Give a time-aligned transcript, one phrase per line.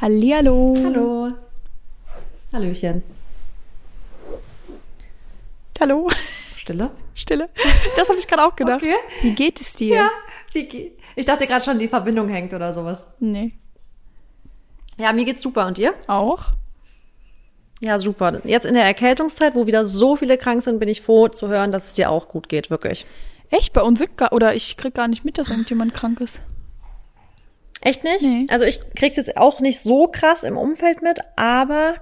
[0.00, 0.76] Hallihallo.
[0.82, 1.28] Hallo.
[2.54, 3.02] Hallöchen.
[5.78, 6.08] Hallo.
[6.56, 6.90] Stille?
[7.14, 7.50] Stille.
[7.96, 8.82] Das habe ich gerade auch gedacht.
[8.82, 8.94] Okay.
[9.20, 9.96] Wie geht es dir?
[9.96, 10.10] Ja.
[10.52, 10.98] Wie geht?
[11.16, 13.08] Ich dachte gerade schon, die Verbindung hängt oder sowas.
[13.18, 13.52] Nee.
[14.98, 15.66] Ja, mir geht's super.
[15.66, 15.92] Und dir?
[16.06, 16.52] Auch?
[17.80, 18.40] Ja, super.
[18.44, 21.72] Jetzt in der Erkältungszeit, wo wieder so viele krank sind, bin ich froh zu hören,
[21.72, 23.04] dass es dir auch gut geht, wirklich.
[23.50, 23.74] Echt?
[23.74, 26.40] Bei uns sind gar, oder ich krieg gar nicht mit, dass irgendjemand krank ist.
[27.80, 28.22] Echt nicht?
[28.22, 28.46] Nee.
[28.50, 31.94] Also ich krieg's jetzt auch nicht so krass im Umfeld mit, aber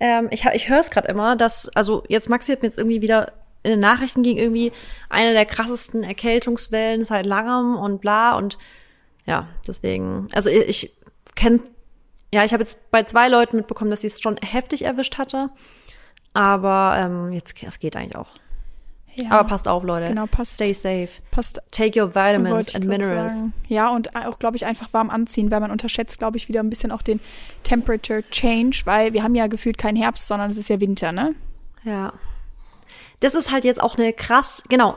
[0.00, 3.02] ähm, ich, ich höre es gerade immer, dass, also jetzt Maxi hat mir jetzt irgendwie
[3.02, 4.72] wieder in den Nachrichten ging irgendwie
[5.10, 8.58] eine der krassesten Erkältungswellen seit langem und bla und
[9.26, 10.96] ja, deswegen, also ich, ich
[11.34, 11.60] kenne,
[12.32, 15.50] ja, ich habe jetzt bei zwei Leuten mitbekommen, dass sie es schon heftig erwischt hatte,
[16.32, 18.30] aber ähm, jetzt, es geht eigentlich auch.
[19.14, 19.30] Ja.
[19.30, 20.08] Aber passt auf, Leute.
[20.08, 20.54] Genau, passt.
[20.54, 21.08] Stay safe.
[21.30, 21.60] Passt.
[21.70, 23.32] Take your vitamins and minerals.
[23.32, 23.52] sagen.
[23.68, 26.70] Ja, und auch, glaube ich, einfach warm anziehen, weil man unterschätzt, glaube ich, wieder ein
[26.70, 27.20] bisschen auch den
[27.62, 31.34] Temperature Change, weil wir haben ja gefühlt keinen Herbst, sondern es ist ja Winter, ne?
[31.84, 32.12] Ja.
[33.20, 34.96] Das ist halt jetzt auch eine krass, genau,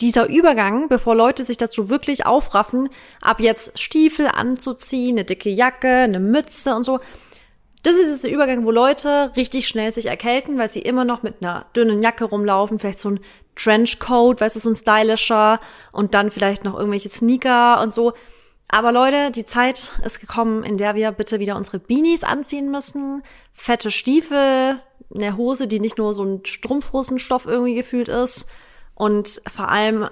[0.00, 2.88] dieser Übergang, bevor Leute sich dazu wirklich aufraffen,
[3.20, 7.00] ab jetzt Stiefel anzuziehen, eine dicke Jacke, eine Mütze und so.
[7.82, 11.22] Das ist jetzt der Übergang, wo Leute richtig schnell sich erkälten, weil sie immer noch
[11.22, 13.20] mit einer dünnen Jacke rumlaufen, vielleicht so ein
[13.54, 15.60] Trenchcoat, weißt du, so ein stylischer
[15.92, 18.12] und dann vielleicht noch irgendwelche Sneaker und so.
[18.68, 23.22] Aber Leute, die Zeit ist gekommen, in der wir bitte wieder unsere Beanies anziehen müssen,
[23.52, 24.80] fette Stiefel,
[25.14, 28.48] eine Hose, die nicht nur so ein Strumpfhosenstoff irgendwie gefühlt ist
[28.94, 30.08] und vor allem, äh,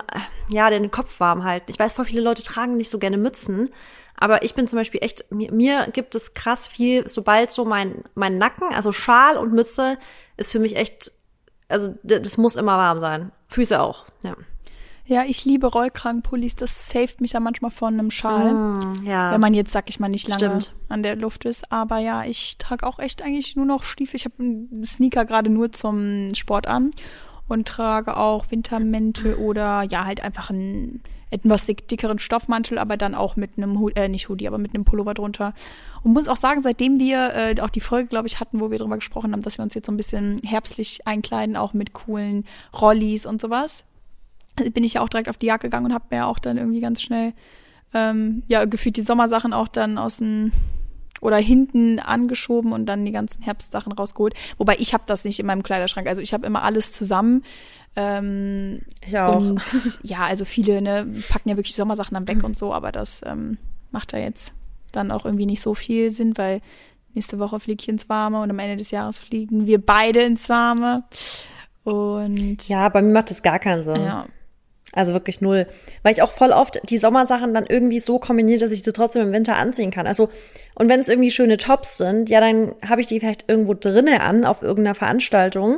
[0.48, 1.70] ja, den Kopf warm halten.
[1.70, 3.70] Ich weiß, voll viele Leute tragen nicht so gerne Mützen,
[4.19, 8.05] aber ich bin zum Beispiel echt, mir, mir gibt es krass viel, sobald so mein,
[8.14, 9.98] mein Nacken, also Schal und Mütze,
[10.36, 11.12] ist für mich echt,
[11.69, 13.33] also das muss immer warm sein.
[13.48, 14.34] Füße auch, ja.
[15.08, 18.53] Ja, ich liebe Rollkragenpullis, das saved mich ja manchmal von einem Schal.
[18.53, 19.31] Mm, ja.
[19.31, 20.75] Wenn man jetzt, sag ich mal, nicht lange Stimmt.
[20.89, 21.70] an der Luft ist.
[21.70, 24.17] Aber ja, ich trage auch echt eigentlich nur noch Stiefel.
[24.17, 26.91] Ich habe einen Sneaker gerade nur zum Sport an
[27.48, 33.14] und trage auch Wintermäntel oder ja, halt einfach einen etwas dick, dickeren Stoffmantel, aber dann
[33.14, 35.55] auch mit einem Hoodie, äh, nicht Hoodie, aber mit einem Pullover drunter.
[36.02, 38.79] Und muss auch sagen, seitdem wir äh, auch die Folge, glaube ich, hatten, wo wir
[38.79, 42.45] drüber gesprochen haben, dass wir uns jetzt so ein bisschen herbstlich einkleiden, auch mit coolen
[42.80, 43.84] Rollis und sowas,
[44.73, 46.80] bin ich ja auch direkt auf die Jagd gegangen und habe mir auch dann irgendwie
[46.80, 47.33] ganz schnell
[47.95, 50.52] ähm, ja gefühlt die Sommersachen auch dann aus dem
[51.20, 54.34] oder hinten angeschoben und dann die ganzen Herbstsachen rausgeholt.
[54.58, 56.06] Wobei ich habe das nicht in meinem Kleiderschrank.
[56.06, 57.42] Also ich habe immer alles zusammen.
[57.96, 59.38] Ähm, Ich auch.
[59.38, 63.22] Und ja, also viele ne, packen ja wirklich Sommersachen dann weg und so, aber das
[63.24, 63.58] ähm,
[63.90, 64.52] macht da jetzt
[64.92, 66.60] dann auch irgendwie nicht so viel Sinn, weil
[67.14, 70.48] nächste Woche fliege ich ins Warme und am Ende des Jahres fliegen wir beide ins
[70.48, 71.04] Warme.
[71.84, 74.02] Und Ja, bei mir macht das gar keinen Sinn.
[74.02, 74.27] ja.
[74.96, 75.67] Also wirklich null.
[76.02, 79.23] Weil ich auch voll oft die Sommersachen dann irgendwie so kombiniere, dass ich sie trotzdem
[79.23, 80.07] im Winter anziehen kann.
[80.07, 80.30] Also,
[80.74, 84.23] und wenn es irgendwie schöne Tops sind, ja, dann habe ich die vielleicht irgendwo drinne
[84.23, 85.77] an, auf irgendeiner Veranstaltung.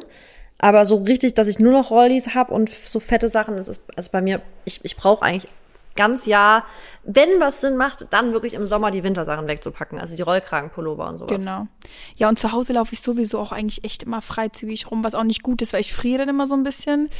[0.59, 3.83] Aber so richtig, dass ich nur noch Rollis habe und so fette Sachen, das ist,
[3.97, 5.50] also bei mir, ich, ich brauche eigentlich
[5.99, 6.65] ganz Jahr,
[7.03, 9.99] wenn was Sinn macht, dann wirklich im Sommer die Wintersachen wegzupacken.
[9.99, 11.37] Also die Rollkragenpullover und sowas.
[11.37, 11.67] Genau.
[12.15, 15.25] Ja, und zu Hause laufe ich sowieso auch eigentlich echt immer freizügig rum, was auch
[15.25, 17.11] nicht gut ist, weil ich friere dann immer so ein bisschen.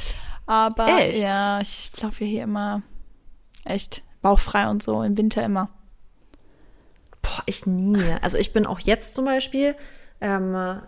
[0.45, 1.19] Aber Echt?
[1.21, 2.81] ja, ich laufe hier immer
[3.65, 5.69] echt bauchfrei und so, im Winter immer.
[7.21, 8.15] Boah, ich nie.
[8.21, 9.75] Also ich bin auch jetzt zum Beispiel,
[10.21, 10.81] ähm,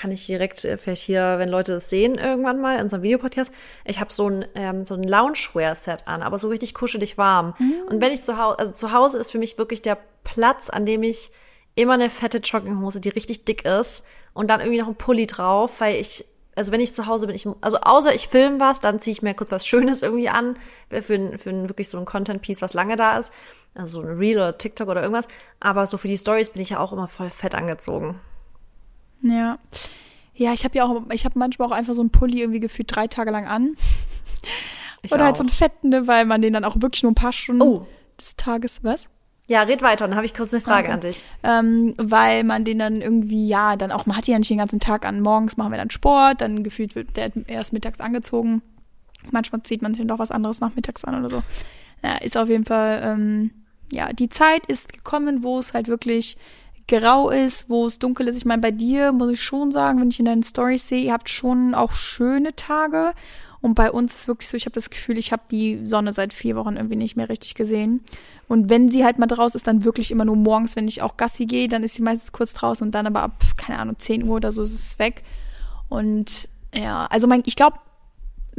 [0.00, 3.52] kann ich direkt äh, vielleicht hier, wenn Leute das sehen, irgendwann mal in unserem Videopodcast,
[3.84, 7.54] ich habe so ein, ähm, so ein Loungewear-Set an, aber so richtig kuschelig warm.
[7.88, 10.86] Und wenn ich zu Hause, also zu Hause ist für mich wirklich der Platz, an
[10.86, 11.30] dem ich
[11.74, 15.80] immer eine fette Jogginghose, die richtig dick ist und dann irgendwie noch ein Pulli drauf,
[15.80, 16.24] weil ich
[16.56, 19.22] also wenn ich zu Hause bin, ich, also außer ich filme was, dann ziehe ich
[19.22, 20.56] mir kurz was Schönes irgendwie an,
[20.90, 23.32] für, ein- für ein, wirklich so ein Content-Piece, was lange da ist.
[23.74, 25.28] Also so ein Reel oder TikTok oder irgendwas.
[25.60, 28.20] Aber so für die Stories bin ich ja auch immer voll fett angezogen.
[29.22, 29.58] Ja.
[30.34, 32.94] Ja, ich habe ja auch, ich habe manchmal auch einfach so einen Pulli irgendwie gefühlt
[32.94, 33.74] drei Tage lang an.
[35.02, 35.38] Ich Oder halt auch.
[35.38, 37.86] so einen fetten, ne, weil man den dann auch wirklich nur ein paar Stunden Oh.
[38.20, 39.08] des Tages, was?
[39.48, 40.94] Ja, red weiter, dann habe ich kurz eine Frage Okay.
[40.94, 41.24] an dich.
[41.42, 44.58] ähm, weil man den dann irgendwie, ja, dann auch, man hat die ja nicht den
[44.58, 45.20] ganzen Tag an.
[45.20, 48.62] Morgens machen wir dann Sport, dann gefühlt wird der erst mittags angezogen.
[49.30, 51.42] Manchmal zieht man sich dann doch was anderes nachmittags an oder so.
[52.02, 53.50] Ja, ist auf jeden Fall, ähm,
[53.92, 56.36] ja, die Zeit ist gekommen, wo es halt wirklich
[56.90, 58.36] grau ist, wo es dunkel ist.
[58.36, 61.12] Ich meine, bei dir muss ich schon sagen, wenn ich in deinen Stories sehe, ihr
[61.12, 63.12] habt schon auch schöne Tage.
[63.60, 66.32] Und bei uns ist wirklich so, ich habe das Gefühl, ich habe die Sonne seit
[66.32, 68.02] vier Wochen irgendwie nicht mehr richtig gesehen.
[68.48, 71.16] Und wenn sie halt mal draus ist, dann wirklich immer nur morgens, wenn ich auch
[71.16, 74.24] Gassi gehe, dann ist sie meistens kurz draußen und dann aber ab, keine Ahnung, 10
[74.24, 75.22] Uhr oder so ist es weg.
[75.88, 77.78] Und ja, also mein, ich glaube,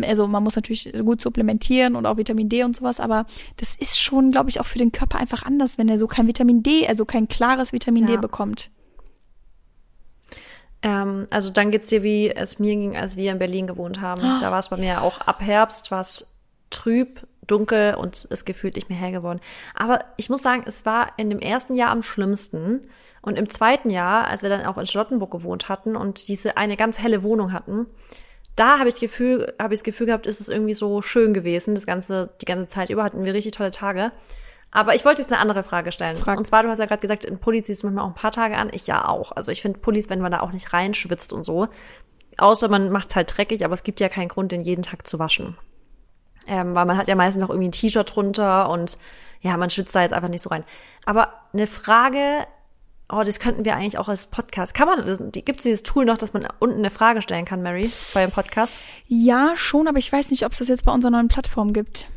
[0.04, 3.26] also man muss natürlich gut supplementieren und auch Vitamin D und sowas, aber
[3.58, 6.28] das ist schon, glaube ich, auch für den Körper einfach anders, wenn er so kein
[6.28, 8.16] Vitamin D, also kein klares Vitamin ja.
[8.16, 8.70] D bekommt.
[10.82, 14.22] Ähm, also dann geht's dir, wie es mir ging, als wir in Berlin gewohnt haben.
[14.24, 14.42] Oh.
[14.42, 16.28] Da war es bei mir auch ab Herbst, war es
[16.70, 19.42] trüb, dunkel und es ist gefühlt nicht mehr hell geworden.
[19.76, 22.88] Aber ich muss sagen, es war in dem ersten Jahr am schlimmsten.
[23.22, 26.76] Und im zweiten Jahr, als wir dann auch in Charlottenburg gewohnt hatten und diese eine
[26.76, 27.86] ganz helle Wohnung hatten,
[28.56, 31.76] da habe ich Gefühl, habe ich das Gefühl gehabt, ist es irgendwie so schön gewesen.
[31.76, 34.12] Das ganze, die ganze Zeit über hatten wir richtig tolle Tage.
[34.72, 36.16] Aber ich wollte jetzt eine andere Frage stellen.
[36.16, 36.38] Frag.
[36.38, 38.32] Und zwar, du hast ja gerade gesagt, in Pullis ziehst du manchmal auch ein paar
[38.32, 38.70] Tage an.
[38.72, 39.34] Ich ja auch.
[39.34, 41.68] Also ich finde Pullis, wenn man da auch nicht reinschwitzt und so.
[42.38, 45.20] Außer man macht's halt dreckig, aber es gibt ja keinen Grund, den jeden Tag zu
[45.20, 45.58] waschen.
[46.48, 48.98] Ähm, weil man hat ja meistens noch irgendwie ein T-Shirt drunter und
[49.42, 50.64] ja, man schwitzt da jetzt einfach nicht so rein.
[51.06, 52.46] Aber eine Frage,
[53.12, 54.74] oh, das könnten wir eigentlich auch als Podcast.
[54.74, 57.92] Kann man, gibt es dieses Tool noch, dass man unten eine Frage stellen kann, Mary,
[58.14, 58.80] bei dem Podcast?
[59.08, 62.08] Ja, schon, aber ich weiß nicht, ob es das jetzt bei unserer neuen Plattform gibt.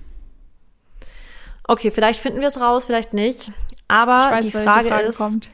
[1.67, 3.51] Okay, vielleicht finden wir es raus, vielleicht nicht.
[3.89, 5.51] Aber weiß, die Frage, Frage ist, kommt.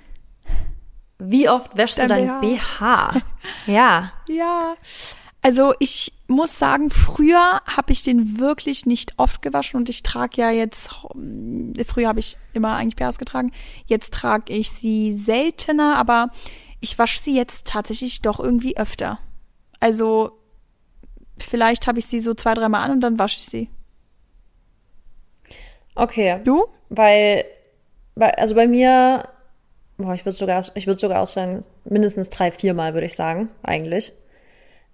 [1.19, 3.13] wie oft wäschst Dein du dein BH?
[3.13, 3.23] BH?
[3.67, 4.13] ja.
[4.29, 4.75] Ja.
[5.43, 10.41] Also ich muss sagen, früher habe ich den wirklich nicht oft gewaschen und ich trage
[10.41, 10.91] ja jetzt,
[11.87, 13.51] früher habe ich immer eigentlich BHs getragen,
[13.87, 16.31] jetzt trage ich sie seltener, aber
[16.81, 19.19] ich wasche sie jetzt tatsächlich doch irgendwie öfter.
[19.81, 20.39] Also
[21.39, 23.71] vielleicht habe ich sie so zwei, dreimal an und dann wasche ich sie.
[25.95, 26.41] Okay.
[26.45, 26.67] Du?
[26.91, 27.45] Weil,
[28.15, 29.25] weil also bei mir,
[29.97, 33.49] boah, ich würde sogar, ich würde sogar auch sagen, mindestens drei, viermal würde ich sagen,
[33.63, 34.13] eigentlich.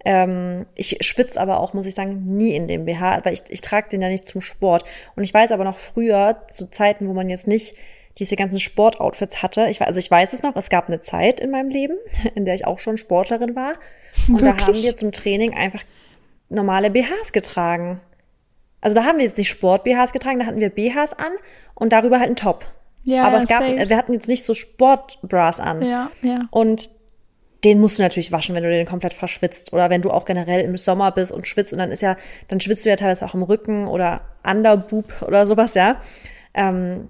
[0.05, 3.61] Ähm, ich schwitze aber auch, muss ich sagen, nie in dem BH, weil ich, ich
[3.61, 4.85] trage den ja nicht zum Sport.
[5.15, 7.75] Und ich weiß aber noch früher, zu Zeiten, wo man jetzt nicht
[8.19, 9.67] diese ganzen Sportoutfits hatte.
[9.69, 11.97] Ich, also ich weiß es noch, es gab eine Zeit in meinem Leben,
[12.35, 13.73] in der ich auch schon Sportlerin war.
[14.27, 14.55] Und Wirklich?
[14.55, 15.83] da haben wir zum Training einfach
[16.49, 18.01] normale BHs getragen.
[18.81, 21.31] Also da haben wir jetzt nicht Sport-BHs getragen, da hatten wir BHs an
[21.73, 22.65] und darüber halt einen Top.
[23.03, 23.89] Ja, aber es gab, safe.
[23.89, 25.81] wir hatten jetzt nicht so Sport-Bras an.
[25.81, 26.39] Ja, ja.
[26.51, 26.89] Und
[27.67, 29.73] den musst du natürlich waschen, wenn du den komplett verschwitzt.
[29.73, 32.15] Oder wenn du auch generell im Sommer bist und schwitzt und dann ist ja,
[32.47, 36.01] dann schwitzt du ja teilweise auch im Rücken oder Underboob oder sowas, ja.
[36.53, 37.09] Ähm,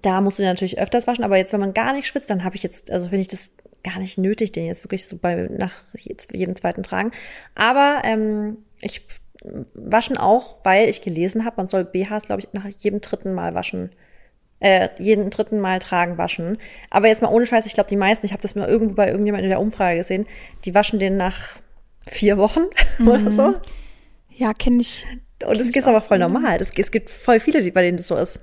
[0.00, 2.44] da musst du den natürlich öfters waschen, aber jetzt, wenn man gar nicht schwitzt, dann
[2.44, 3.52] habe ich jetzt, also finde ich das
[3.82, 7.12] gar nicht nötig, den jetzt wirklich so bei nach jedem zweiten tragen.
[7.54, 9.02] Aber ähm, ich
[9.74, 13.54] waschen auch, weil ich gelesen habe, man soll BHs, glaube ich, nach jedem dritten Mal
[13.54, 13.90] waschen
[14.64, 16.56] äh, jeden dritten Mal tragen, waschen.
[16.88, 19.08] Aber jetzt mal ohne Scheiß, ich glaube, die meisten, ich habe das mal irgendwo bei
[19.08, 20.26] irgendjemandem in der Umfrage gesehen,
[20.64, 21.58] die waschen den nach
[22.06, 22.64] vier Wochen
[22.98, 23.08] mhm.
[23.08, 23.54] oder so.
[24.30, 25.04] Ja, kenne ich.
[25.46, 26.56] Und das ist aber voll normal.
[26.56, 28.40] Das, es gibt voll viele, die, bei denen das so ist.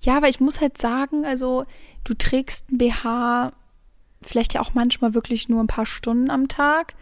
[0.00, 1.64] Ja, aber ich muss halt sagen, also
[2.04, 3.52] du trägst ein BH
[4.20, 6.94] vielleicht ja auch manchmal wirklich nur ein paar Stunden am Tag.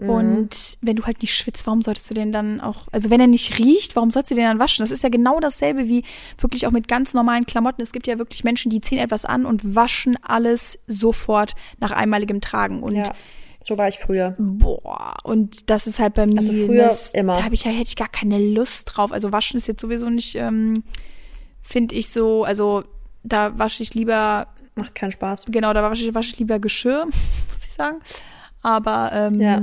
[0.00, 0.10] Mhm.
[0.10, 3.26] Und wenn du halt nicht schwitzt, warum solltest du den dann auch, also wenn er
[3.26, 4.82] nicht riecht, warum sollst du den dann waschen?
[4.82, 6.04] Das ist ja genau dasselbe wie
[6.38, 7.82] wirklich auch mit ganz normalen Klamotten.
[7.82, 12.40] Es gibt ja wirklich Menschen, die ziehen etwas an und waschen alles sofort nach einmaligem
[12.40, 12.82] Tragen.
[12.82, 13.12] Und ja.
[13.62, 14.34] So war ich früher.
[14.38, 16.38] Boah, und das ist halt bei mir.
[16.38, 17.34] Also früher das, immer.
[17.34, 19.12] Da habe ich ja hätte ich gar keine Lust drauf.
[19.12, 20.82] Also waschen ist jetzt sowieso nicht, ähm,
[21.60, 22.44] finde ich so.
[22.44, 22.84] Also
[23.22, 24.46] da wasche ich lieber.
[24.76, 25.46] Macht keinen Spaß.
[25.50, 27.04] Genau, da wasche ich, wasche ich lieber Geschirr,
[27.52, 27.98] muss ich sagen.
[28.62, 29.62] Aber ähm, ja.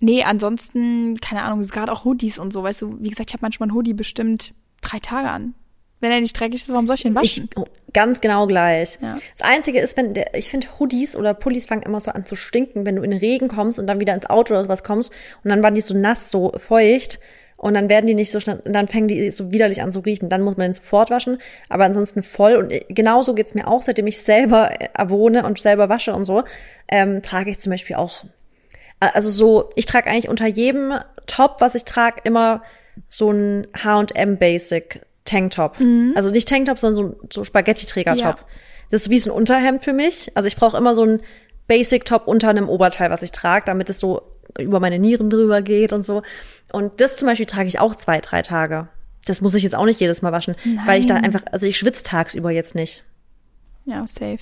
[0.00, 3.42] nee, ansonsten, keine Ahnung, gerade auch Hoodies und so, weißt du, wie gesagt, ich habe
[3.42, 5.54] manchmal ein Hoodie bestimmt drei Tage an.
[6.00, 7.50] Wenn er nicht dreckig ist, warum soll ich den waschen?
[7.50, 8.98] Ich, oh, ganz genau gleich.
[9.02, 9.14] Ja.
[9.36, 12.36] Das Einzige ist, wenn der, ich finde Hoodies oder Pullis fangen immer so an zu
[12.36, 15.12] stinken, wenn du in den Regen kommst und dann wieder ins Auto oder sowas kommst
[15.44, 17.20] und dann waren die so nass, so feucht
[17.60, 20.30] und dann werden die nicht so schnell, dann fängen die so widerlich an zu riechen.
[20.30, 21.36] Dann muss man den sofort waschen,
[21.68, 22.56] aber ansonsten voll.
[22.56, 26.42] Und genauso geht's mir auch, seitdem ich selber wohne und selber wasche und so,
[26.88, 28.24] ähm, trage ich zum Beispiel auch,
[28.98, 30.94] also so, ich trage eigentlich unter jedem
[31.26, 32.62] Top, was ich trage, immer
[33.08, 35.78] so ein H&M Basic Tanktop.
[35.80, 36.14] Mhm.
[36.16, 38.38] Also nicht Tanktop, sondern so, so Spaghetti-Träger-Top.
[38.38, 38.46] Ja.
[38.90, 40.32] Das ist wie so ein Unterhemd für mich.
[40.34, 41.20] Also ich brauche immer so ein
[41.68, 44.22] Basic-Top unter einem Oberteil, was ich trage, damit es so
[44.58, 46.22] über meine Nieren drüber geht und so.
[46.72, 48.88] Und das zum Beispiel trage ich auch zwei, drei Tage.
[49.26, 50.86] Das muss ich jetzt auch nicht jedes Mal waschen, Nein.
[50.86, 53.04] weil ich da einfach, also ich schwitze tagsüber jetzt nicht.
[53.84, 54.38] Ja, safe.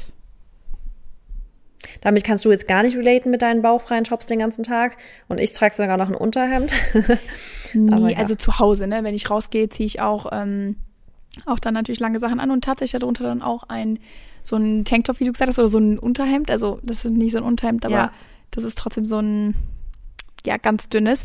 [2.00, 4.96] Damit kannst du jetzt gar nicht relaten mit deinen bauchfreien Tops den ganzen Tag.
[5.28, 6.74] Und ich trage sogar noch ein Unterhemd.
[7.74, 8.18] nee, ja.
[8.18, 9.00] also zu Hause, ne?
[9.02, 10.76] Wenn ich rausgehe, ziehe ich auch, ähm,
[11.46, 13.98] auch dann natürlich lange Sachen an und tatsächlich darunter dann auch ein
[14.42, 16.50] so ein Tanktop, wie du gesagt hast, oder so ein Unterhemd.
[16.50, 18.12] Also das ist nicht so ein Unterhemd, aber ja.
[18.50, 19.54] das ist trotzdem so ein
[20.46, 21.24] ja ganz dünnes.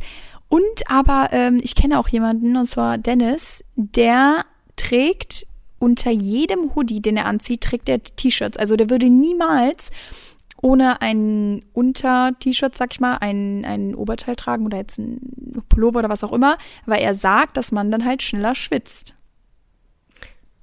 [0.50, 5.48] Und aber ähm, ich kenne auch jemanden, und zwar Dennis, der trägt
[5.80, 8.58] unter jedem Hoodie, den er anzieht, trägt er T-Shirts.
[8.58, 9.92] Also der würde niemals
[10.64, 16.10] ohne ein Unter-T-Shirt, sag ich mal, ein, ein Oberteil tragen oder jetzt ein Pullover oder
[16.10, 19.14] was auch immer, weil er sagt, dass man dann halt schneller schwitzt.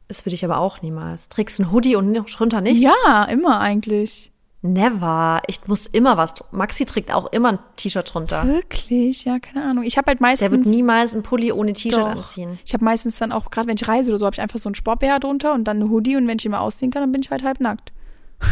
[0.08, 1.28] Das würde ich aber auch niemals.
[1.28, 2.80] Trägst du einen Hoodie und drunter nicht?
[2.80, 4.29] Ja, immer eigentlich.
[4.62, 5.40] Never.
[5.46, 6.34] Ich muss immer was.
[6.50, 8.44] Maxi trägt auch immer ein T-Shirt drunter.
[8.46, 9.24] Wirklich?
[9.24, 9.84] Ja, keine Ahnung.
[9.84, 10.50] Ich habe halt meistens.
[10.50, 12.58] Der wird niemals einen Pulli ohne T-Shirt anziehen.
[12.66, 14.68] Ich habe meistens dann auch, gerade wenn ich reise oder so, habe ich einfach so
[14.68, 17.22] ein Sportbär drunter und dann eine Hoodie und wenn ich immer ausziehen kann, dann bin
[17.22, 17.92] ich halt halb nackt.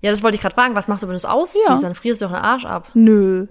[0.00, 0.76] Ja, das wollte ich gerade fragen.
[0.76, 1.66] Was machst du, wenn du es ausziehst?
[1.66, 1.78] Ja.
[1.80, 2.90] Dann frierst du doch den Arsch ab.
[2.92, 3.46] Nö.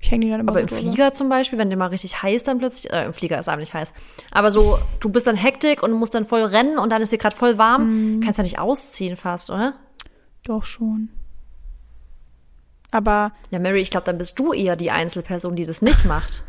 [0.00, 0.80] Ich hänge die dann immer Aber so im drüber.
[0.80, 3.60] Flieger zum Beispiel, wenn der mal richtig heiß dann plötzlich, äh, im Flieger ist einem
[3.60, 3.92] nicht heiß.
[4.30, 7.18] Aber so, du bist dann Hektik und musst dann voll rennen und dann ist dir
[7.18, 8.14] gerade voll warm.
[8.16, 8.20] Mhm.
[8.20, 9.74] Kannst ja nicht ausziehen fast, oder?
[10.48, 11.10] Doch schon.
[12.90, 16.42] Aber Ja, Mary, ich glaube, dann bist du eher die Einzelperson, die das nicht macht.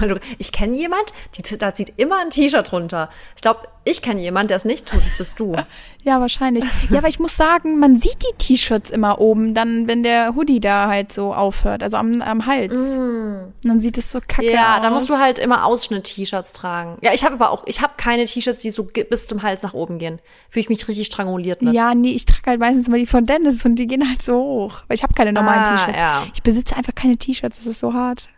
[0.38, 3.08] Ich kenne jemand, die, da zieht immer ein T-Shirt runter.
[3.36, 5.04] Ich glaube, ich kenne jemand, der es nicht tut.
[5.04, 5.54] Das bist du.
[6.02, 6.64] ja, wahrscheinlich.
[6.90, 10.60] Ja, aber ich muss sagen, man sieht die T-Shirts immer oben, dann, wenn der Hoodie
[10.60, 12.72] da halt so aufhört, also am, am Hals.
[12.78, 14.54] Und dann sieht es so kacke Mm.
[14.54, 14.82] Ja, aus.
[14.82, 16.98] da musst du halt immer Ausschnitt-T-Shirts tragen.
[17.02, 19.74] Ja, ich habe aber auch, ich habe keine T-Shirts, die so bis zum Hals nach
[19.74, 20.18] oben gehen.
[20.48, 21.74] Fühle ich mich richtig stranguliert mit.
[21.74, 24.34] Ja, nee, ich trage halt meistens immer die von Dennis und die gehen halt so
[24.36, 24.82] hoch.
[24.88, 25.98] Weil ich habe keine normalen Ah, T-Shirts.
[26.00, 26.26] ja.
[26.34, 28.28] Ich besitze einfach keine T-Shirts, das ist so hart.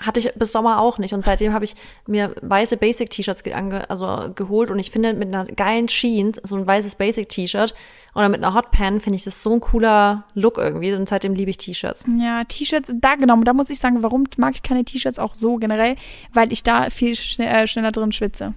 [0.00, 1.14] Hatte ich bis Sommer auch nicht.
[1.14, 1.74] Und seitdem habe ich
[2.06, 4.70] mir weiße Basic-T-Shirts ge also geholt.
[4.70, 7.74] Und ich finde, mit einer geilen Jeans, so ein weißes Basic-T-Shirt
[8.14, 10.92] oder mit einer Hotpan, finde ich das so ein cooler Look irgendwie.
[10.94, 12.06] Und seitdem liebe ich T-Shirts.
[12.18, 15.56] Ja, T-Shirts, da genau, da muss ich sagen, warum mag ich keine T-Shirts auch so
[15.56, 15.96] generell?
[16.32, 18.54] Weil ich da viel schne äh, schneller drin schwitze.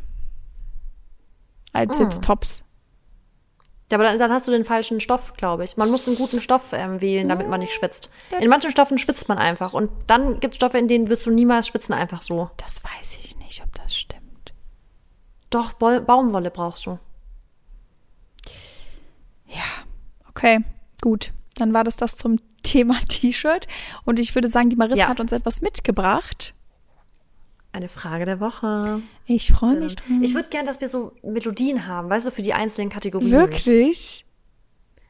[1.74, 2.04] Als Mm.
[2.04, 2.64] jetzt Tops.
[3.92, 5.78] Ja, aber dann, dann hast du den falschen Stoff, glaube ich.
[5.78, 8.10] Man muss einen guten Stoff ähm, wählen, damit man nicht schwitzt.
[8.40, 9.74] In manchen Stoffen schwitzt man einfach.
[9.74, 12.50] Und dann gibt es Stoffe, in denen wirst du niemals schwitzen, einfach so.
[12.58, 14.54] Das weiß ich nicht, ob das stimmt.
[15.50, 16.98] Doch, Bol Baumwolle brauchst du.
[20.30, 20.60] Okay,
[21.02, 21.32] gut.
[21.56, 23.68] Dann war das das zum Thema T-Shirt.
[24.04, 25.08] Und ich würde sagen, die Marissa Ja.
[25.10, 26.54] hat uns etwas mitgebracht.
[27.74, 29.02] Eine Frage der Woche.
[29.26, 30.08] Ich freue mich drauf.
[30.22, 33.32] Ich würde gern, dass wir so Melodien haben, weißt du, für die einzelnen Kategorien.
[33.32, 34.26] Wirklich?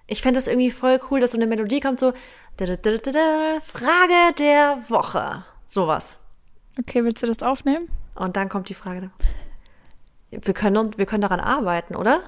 [0.08, 2.14] Ich fände es irgendwie voll cool, dass so eine Melodie kommt, so
[2.58, 5.44] Frage der Woche.
[5.68, 6.22] Sowas.
[6.80, 7.90] Okay, willst du das aufnehmen?
[8.16, 9.12] Und dann kommt die Frage.
[10.30, 12.22] Wir können, wir können daran arbeiten, oder?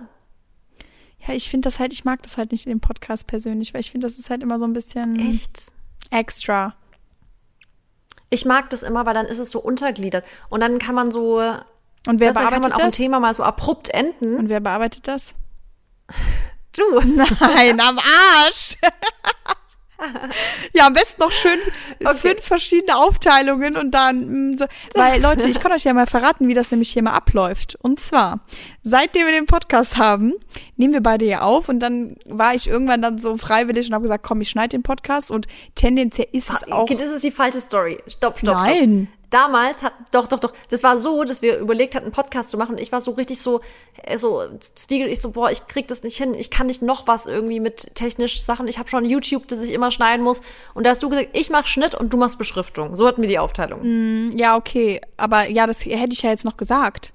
[1.26, 3.80] Ja, ich finde das halt, ich mag das halt nicht in dem Podcast persönlich, weil
[3.82, 5.72] ich finde, das ist halt immer so ein bisschen Echt?
[6.12, 6.76] extra.
[8.36, 10.26] Ich mag das immer, weil dann ist es so untergliedert.
[10.50, 12.96] Und dann kann man so, Und wer dann kann man bearbeitet auch ein das?
[12.96, 14.36] Thema mal so abrupt enden.
[14.36, 15.36] Und wer bearbeitet das?
[16.76, 16.84] Du.
[17.40, 18.76] Nein, am Arsch.
[20.74, 21.60] ja, am besten noch schön
[22.16, 24.66] fünf verschiedene Aufteilungen und dann mm, so.
[24.94, 27.78] Weil, Leute, ich kann euch ja mal verraten, wie das nämlich hier mal abläuft.
[27.82, 28.42] Und zwar,
[28.82, 30.34] seitdem wir den Podcast haben,
[30.76, 34.04] nehmen wir beide ja auf und dann war ich irgendwann dann so freiwillig und habe
[34.04, 36.84] gesagt, komm, ich schneide den Podcast und tendenziell ist es auch.
[36.84, 38.00] Okay, das ist die falsche Story.
[38.08, 39.08] Stopp, stopp, Nein.
[39.08, 39.25] stopp.
[39.36, 42.58] Damals hat, doch, doch, doch, das war so, dass wir überlegt hatten, einen Podcast zu
[42.58, 43.60] machen und ich war so richtig so,
[44.04, 44.44] äh, so,
[44.76, 47.60] zwiegel, ich so, boah, ich krieg das nicht hin, ich kann nicht noch was irgendwie
[47.60, 50.40] mit technisch Sachen, ich habe schon YouTube, das ich immer schneiden muss
[50.74, 52.96] und da hast du gesagt, ich mach Schnitt und du machst Beschriftung.
[52.96, 54.38] So hatten wir die Aufteilung.
[54.38, 55.02] Ja, okay.
[55.18, 57.12] Aber ja, das hätte ich ja jetzt noch gesagt.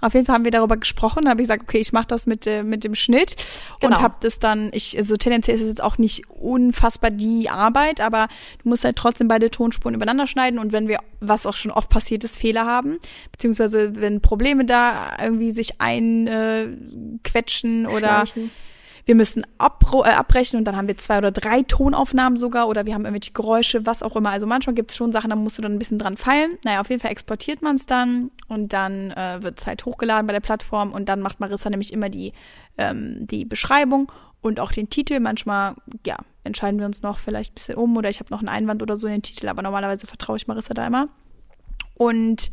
[0.00, 2.26] Auf jeden Fall haben wir darüber gesprochen, dann habe ich gesagt, okay, ich mache das
[2.26, 3.36] mit, äh, mit dem Schnitt
[3.82, 4.00] und Genau.
[4.00, 8.28] habe das dann, ich, also tendenziell ist es jetzt auch nicht unfassbar die Arbeit, aber
[8.62, 11.90] du musst halt trotzdem beide Tonspuren übereinander schneiden und wenn wir, was auch schon oft
[11.90, 12.98] passiert ist, Fehler haben,
[13.32, 18.50] beziehungsweise wenn Probleme da irgendwie sich einquetschen äh, oder Schleichen.
[19.08, 22.92] Wir müssen äh, abbrechen und dann haben wir zwei oder drei Tonaufnahmen sogar oder wir
[22.92, 24.28] haben irgendwelche Geräusche, was auch immer.
[24.28, 26.58] Also manchmal gibt es schon Sachen, da musst du dann ein bisschen dran feilen.
[26.62, 30.26] Naja, auf jeden Fall exportiert man es dann und dann äh, wird es halt hochgeladen
[30.26, 32.34] bei der Plattform und dann macht Marissa nämlich immer die,
[32.76, 34.12] ähm, die Beschreibung
[34.42, 35.20] und auch den Titel.
[35.20, 35.74] Manchmal,
[36.04, 38.82] ja, entscheiden wir uns noch vielleicht ein bisschen um oder ich habe noch einen Einwand
[38.82, 41.08] oder so in den Titel, aber normalerweise vertraue ich Marissa da immer.
[41.94, 42.50] Und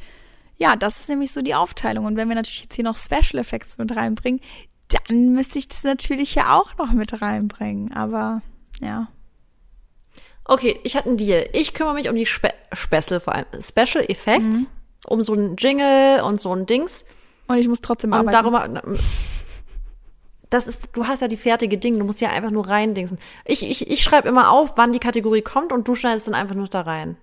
[0.55, 2.05] ja, das ist nämlich so die Aufteilung.
[2.05, 4.39] Und wenn wir natürlich jetzt hier noch Special Effects mit reinbringen,
[4.89, 7.91] dann müsste ich das natürlich ja auch noch mit reinbringen.
[7.93, 8.41] Aber
[8.79, 9.07] ja.
[10.45, 11.49] Okay, ich hatte einen Deal.
[11.53, 14.67] Ich kümmere mich um die Spe Special, vor allem Special Effects, Mhm.
[15.07, 17.03] um so ein Jingle und so ein Dings.
[17.47, 18.31] Und ich muss trotzdem Und arbeiten.
[18.73, 18.93] darüber.
[20.51, 23.17] Das ist, du hast ja die fertige Ding, du musst ja einfach nur reindingsen.
[23.45, 26.55] Ich, ich, ich schreibe immer auf, wann die Kategorie kommt und du schneidest dann einfach
[26.55, 27.17] nur da rein.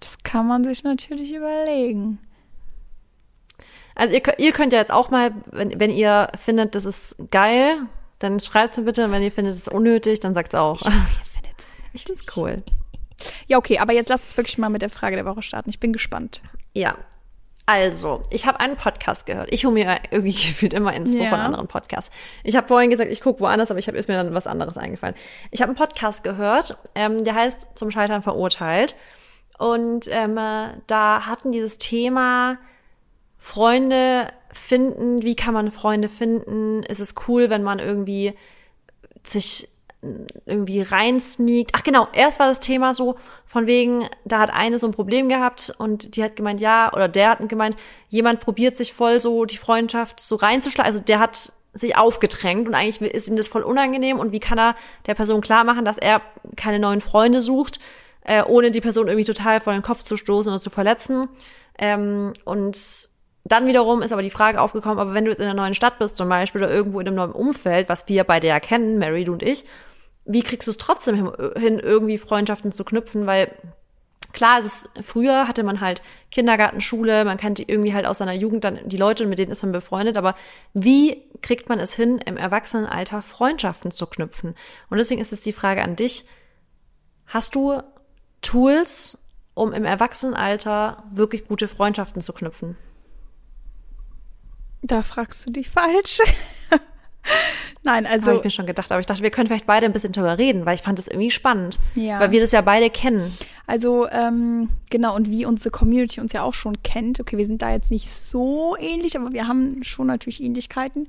[0.00, 2.18] das kann man sich natürlich überlegen.
[3.98, 7.16] Also ihr, könnt- ihr könnt ja jetzt auch mal, wenn, wenn ihr findet, das ist
[7.30, 7.76] geil,
[8.20, 9.04] dann schreibt es bitte.
[9.04, 10.80] Und wenn ihr findet, es ist unnötig, dann sagt es auch.
[10.82, 10.90] Ihr
[11.32, 11.66] findet's.
[11.92, 12.56] Ich find's cool.
[13.48, 15.68] Ja, okay, aber jetzt lass uns wirklich mal mit der Frage der Woche starten.
[15.70, 16.40] Ich bin gespannt.
[16.74, 16.94] Ja.
[17.66, 19.52] Also, ich habe einen Podcast gehört.
[19.52, 21.28] Ich hole mir irgendwie gefühlt immer Info Ja.
[21.28, 22.10] von anderen Podcasts.
[22.44, 25.14] Ich habe vorhin gesagt, ich gucke woanders, aber ich habe mir dann was anderes eingefallen.
[25.50, 28.94] Ich habe einen Podcast gehört, ähm, der heißt Zum Scheitern verurteilt.
[29.58, 32.56] Und ähm, äh, da hatten dieses Thema
[33.38, 36.82] Freunde finden, wie kann man Freunde finden?
[36.82, 38.34] Ist es cool, wenn man irgendwie
[39.22, 39.68] sich
[40.46, 41.72] irgendwie reinsneakt.
[41.74, 43.16] Ach genau, erst war das Thema so
[43.46, 47.08] von wegen, da hat eine so ein Problem gehabt und die hat gemeint, ja, oder
[47.08, 47.76] der hat gemeint,
[48.08, 50.90] jemand probiert sich voll so die Freundschaft so reinzuschlagen.
[50.90, 54.58] Also der hat sich aufgedrängt und eigentlich ist ihm das voll unangenehm und wie kann
[54.58, 54.76] er
[55.06, 56.22] der Person klar machen, dass er
[56.56, 57.80] keine neuen Freunde sucht,
[58.22, 61.28] äh, ohne die Person irgendwie total vor den Kopf zu stoßen oder zu verletzen.
[61.78, 62.78] Ähm, und
[63.48, 65.98] dann wiederum ist aber die Frage aufgekommen, aber wenn du jetzt in einer neuen Stadt
[65.98, 69.24] bist zum Beispiel oder irgendwo in einem neuen Umfeld, was wir beide ja kennen, Mary,
[69.24, 69.64] du und ich,
[70.24, 73.26] wie kriegst du es trotzdem hin, irgendwie Freundschaften zu knüpfen?
[73.26, 73.50] Weil
[74.32, 78.34] klar, es ist, früher hatte man halt Kindergarten, Schule, man kannte irgendwie halt aus seiner
[78.34, 80.34] Jugend dann die Leute mit denen ist man befreundet, aber
[80.74, 84.54] wie kriegt man es hin, im Erwachsenenalter Freundschaften zu knüpfen?
[84.90, 86.26] Und deswegen ist jetzt die Frage an dich,
[87.26, 87.80] hast du
[88.42, 89.18] Tools,
[89.54, 92.76] um im Erwachsenenalter wirklich gute Freundschaften zu knüpfen?
[94.82, 96.20] Da fragst du dich falsch.
[97.82, 99.92] Nein, Habe also ich mir schon gedacht, aber ich dachte, wir können vielleicht beide ein
[99.92, 101.78] bisschen drüber reden, weil ich fand das irgendwie spannend.
[101.94, 102.20] Ja.
[102.20, 103.32] Weil wir das ja beide kennen.
[103.66, 107.62] Also, ähm, genau, und wie unsere Community uns ja auch schon kennt, okay, wir sind
[107.62, 111.08] da jetzt nicht so ähnlich, aber wir haben schon natürlich Ähnlichkeiten.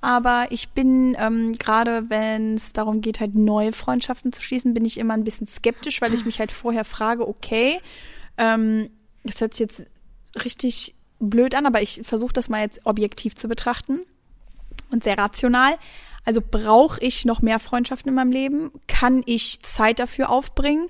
[0.00, 4.84] Aber ich bin ähm, gerade, wenn es darum geht, halt neue Freundschaften zu schließen, bin
[4.84, 7.80] ich immer ein bisschen skeptisch, weil ich mich halt vorher frage, okay,
[8.36, 8.90] ähm,
[9.24, 9.86] das hört sich jetzt
[10.44, 14.00] richtig blöd an, aber ich versuche das mal jetzt objektiv zu betrachten
[14.90, 15.74] und sehr rational.
[16.24, 18.72] Also brauche ich noch mehr Freundschaften in meinem Leben?
[18.88, 20.88] Kann ich Zeit dafür aufbringen?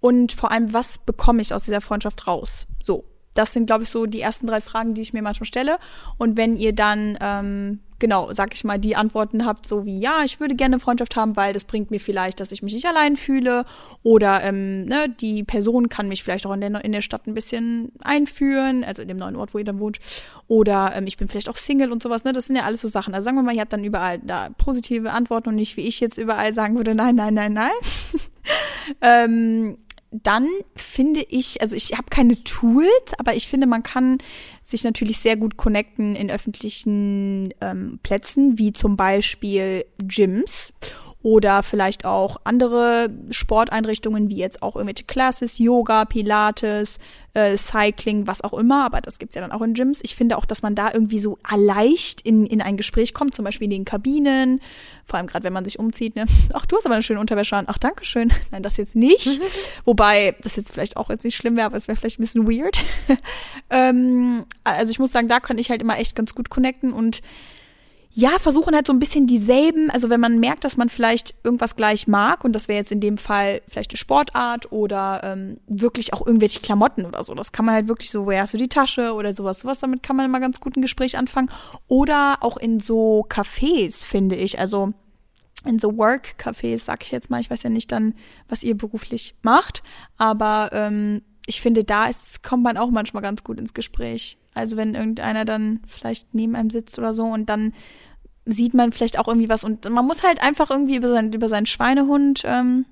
[0.00, 2.66] Und vor allem, was bekomme ich aus dieser Freundschaft raus?
[2.80, 3.04] So,
[3.34, 5.78] das sind, glaube ich, so die ersten drei Fragen, die ich mir manchmal stelle.
[6.18, 10.22] Und wenn ihr dann, ähm, genau, sag ich mal, die Antworten habt, so wie, ja,
[10.24, 13.16] ich würde gerne Freundschaft haben, weil das bringt mir vielleicht, dass ich mich nicht allein
[13.16, 13.64] fühle.
[14.02, 17.34] Oder ähm, ne, die Person kann mich vielleicht auch in der, in der Stadt ein
[17.34, 19.98] bisschen einführen, also in dem neuen Ort, wo ihr dann wohnt.
[20.48, 22.24] Oder ähm, ich bin vielleicht auch Single und sowas.
[22.24, 22.32] Ne?
[22.32, 23.14] Das sind ja alles so Sachen.
[23.14, 26.00] Also sagen wir mal, ihr habt dann überall da positive Antworten und nicht, wie ich
[26.00, 27.70] jetzt überall sagen würde, nein, nein, nein, nein.
[29.00, 29.78] ähm,
[30.10, 34.18] dann finde ich, also ich habe keine Tools, aber ich finde, man kann
[34.62, 40.72] sich natürlich sehr gut connecten in öffentlichen ähm, Plätzen, wie zum Beispiel Gyms
[41.26, 47.00] oder vielleicht auch andere Sporteinrichtungen, wie jetzt auch irgendwelche Classes, Yoga, Pilates,
[47.34, 49.98] äh, Cycling, was auch immer, aber das gibt's ja dann auch in Gyms.
[50.04, 53.44] Ich finde auch, dass man da irgendwie so leicht in, in ein Gespräch kommt, zum
[53.44, 54.60] Beispiel in den Kabinen,
[55.04, 56.26] vor allem gerade wenn man sich umzieht, ne?
[56.52, 57.64] Ach, du hast aber eine schöne Unterwäsche an.
[57.66, 58.32] Ach, danke schön.
[58.52, 59.40] Nein, das jetzt nicht.
[59.84, 62.46] Wobei, das jetzt vielleicht auch jetzt nicht schlimm wäre, aber es wäre vielleicht ein bisschen
[62.46, 62.84] weird.
[63.70, 67.20] ähm, also ich muss sagen, da kann ich halt immer echt ganz gut connecten und
[68.18, 71.76] ja, versuchen halt so ein bisschen dieselben, also wenn man merkt, dass man vielleicht irgendwas
[71.76, 76.14] gleich mag, und das wäre jetzt in dem Fall vielleicht eine Sportart oder ähm, wirklich
[76.14, 77.34] auch irgendwelche Klamotten oder so.
[77.34, 80.02] Das kann man halt wirklich so, woher hast du die Tasche oder sowas, sowas, damit
[80.02, 81.50] kann man immer ganz gut ein Gespräch anfangen.
[81.88, 84.58] Oder auch in so Cafés, finde ich.
[84.58, 84.94] Also
[85.66, 88.14] in so Work-Cafés, sag ich jetzt mal, ich weiß ja nicht dann,
[88.48, 89.82] was ihr beruflich macht,
[90.16, 94.38] aber ähm, ich finde, da ist, kommt man auch manchmal ganz gut ins Gespräch.
[94.54, 97.74] Also wenn irgendeiner dann vielleicht neben einem sitzt oder so und dann
[98.46, 101.48] sieht man vielleicht auch irgendwie was und man muss halt einfach irgendwie über, sein, über
[101.48, 102.86] seinen Schweinehund ähm,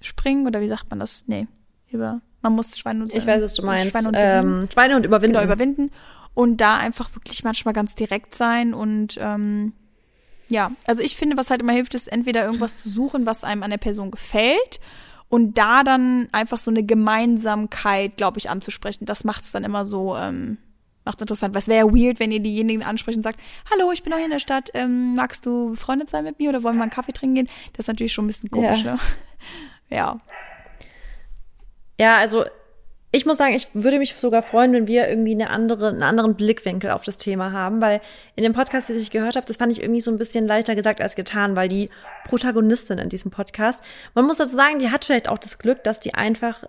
[0.00, 1.24] springen oder wie sagt man das?
[1.26, 1.48] Nee,
[1.90, 3.90] über man muss Schweinehund Ich weiß, was du meinst.
[3.90, 5.34] Schweinehund ähm, Schweinehund überwinden.
[5.34, 5.90] genau überwinden
[6.34, 9.72] und da einfach wirklich manchmal ganz direkt sein und ähm,
[10.48, 13.62] ja, also ich finde, was halt immer hilft, ist entweder irgendwas zu suchen, was einem
[13.62, 14.80] an der Person gefällt
[15.28, 19.06] und da dann einfach so eine Gemeinsamkeit, glaube ich, anzusprechen.
[19.06, 20.58] Das macht es dann immer so, ähm,
[21.04, 21.54] macht's interessant.
[21.54, 24.26] Was wäre ja weird, wenn ihr diejenigen ansprecht und sagt, hallo, ich bin auch hier
[24.26, 26.90] in der Stadt, ähm, magst du befreundet sein mit mir oder wollen wir mal einen
[26.92, 27.48] Kaffee trinken gehen?
[27.72, 28.94] Das ist natürlich schon ein bisschen komisch, Ja.
[28.94, 28.98] ne?
[29.90, 30.20] Ja.
[31.98, 32.44] Ja, also
[33.12, 36.36] ich muss sagen, ich würde mich sogar freuen, wenn wir irgendwie eine andere, einen anderen
[36.36, 38.00] Blickwinkel auf das Thema haben, weil
[38.36, 40.76] in dem Podcast, den ich gehört habe, das fand ich irgendwie so ein bisschen leichter
[40.76, 41.90] gesagt als getan, weil die
[42.28, 43.82] Protagonistin in diesem Podcast,
[44.14, 46.62] man muss dazu sagen, die hat vielleicht auch das Glück, dass die einfach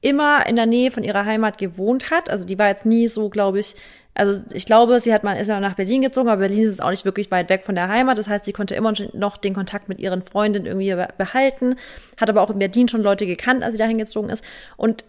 [0.00, 2.30] immer in der Nähe von ihrer Heimat gewohnt hat.
[2.30, 3.74] Also die war jetzt nie so, glaube ich,
[4.14, 6.90] also ich glaube, sie hat mal ist mal nach Berlin gezogen, aber Berlin ist auch
[6.90, 8.18] nicht wirklich weit weg von der Heimat.
[8.18, 11.76] Das heißt, sie konnte immer noch den Kontakt mit ihren Freundinnen irgendwie behalten,
[12.16, 14.42] hat aber auch in Berlin schon Leute gekannt, als sie dahin gezogen ist.
[14.76, 15.04] Und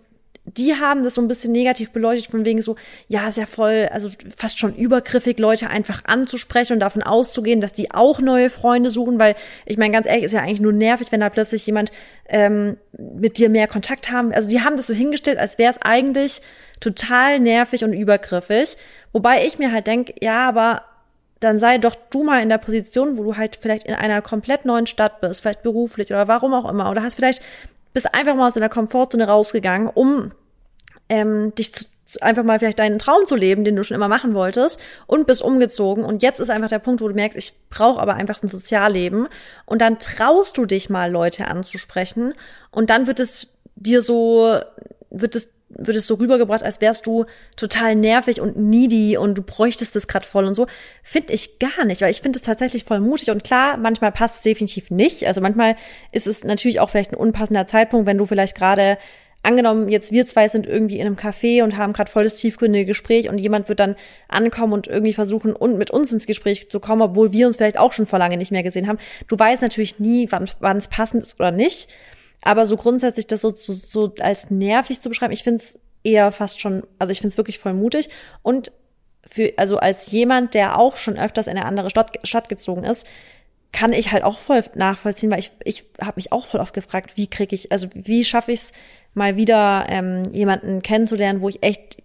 [0.57, 2.75] die haben das so ein bisschen negativ beleuchtet, von wegen so,
[3.07, 7.73] ja, ist ja voll, also fast schon übergriffig, Leute einfach anzusprechen und davon auszugehen, dass
[7.73, 9.35] die auch neue Freunde suchen, weil
[9.65, 11.91] ich meine, ganz ehrlich, ist ja eigentlich nur nervig, wenn da plötzlich jemand
[12.27, 14.33] ähm, mit dir mehr Kontakt haben.
[14.33, 16.41] Also die haben das so hingestellt, als wäre es eigentlich
[16.79, 18.77] total nervig und übergriffig.
[19.11, 20.83] Wobei ich mir halt denke, ja, aber
[21.39, 24.65] dann sei doch du mal in der Position, wo du halt vielleicht in einer komplett
[24.65, 27.41] neuen Stadt bist, vielleicht beruflich oder warum auch immer, oder hast vielleicht
[27.93, 30.31] bist einfach mal aus deiner Komfortzone rausgegangen, um
[31.09, 31.85] ähm, dich zu,
[32.21, 35.41] einfach mal vielleicht deinen Traum zu leben, den du schon immer machen wolltest und bist
[35.41, 38.47] umgezogen und jetzt ist einfach der Punkt, wo du merkst, ich brauche aber einfach ein
[38.47, 39.27] Sozialleben
[39.65, 42.33] und dann traust du dich mal Leute anzusprechen
[42.71, 44.55] und dann wird es dir so
[45.11, 49.43] wird es wird es so rübergebracht, als wärst du total nervig und needy und du
[49.43, 50.65] bräuchtest es gerade voll und so.
[51.03, 54.37] Finde ich gar nicht, weil ich finde es tatsächlich voll mutig und klar, manchmal passt
[54.37, 55.27] es definitiv nicht.
[55.27, 55.75] Also manchmal
[56.11, 58.97] ist es natürlich auch vielleicht ein unpassender Zeitpunkt, wenn du vielleicht gerade
[59.41, 62.85] angenommen, jetzt wir zwei sind irgendwie in einem Café und haben gerade voll das tiefgründige
[62.85, 63.95] Gespräch und jemand wird dann
[64.27, 67.77] ankommen und irgendwie versuchen, und mit uns ins Gespräch zu kommen, obwohl wir uns vielleicht
[67.77, 68.99] auch schon vor lange nicht mehr gesehen haben.
[69.27, 71.89] Du weißt natürlich nie, wann es passend ist oder nicht.
[72.41, 76.31] Aber so grundsätzlich das so, so, so als nervig zu beschreiben, ich finde es eher
[76.31, 78.09] fast schon, also ich finde es wirklich voll mutig.
[78.43, 78.71] Und
[79.25, 83.05] für, also als jemand, der auch schon öfters in eine andere Stadt, Stadt gezogen ist,
[83.71, 87.17] kann ich halt auch voll nachvollziehen, weil ich, ich habe mich auch voll oft gefragt,
[87.17, 88.73] wie kriege ich, also wie schaffe ich es
[89.13, 92.03] mal wieder ähm, jemanden kennenzulernen, wo ich echt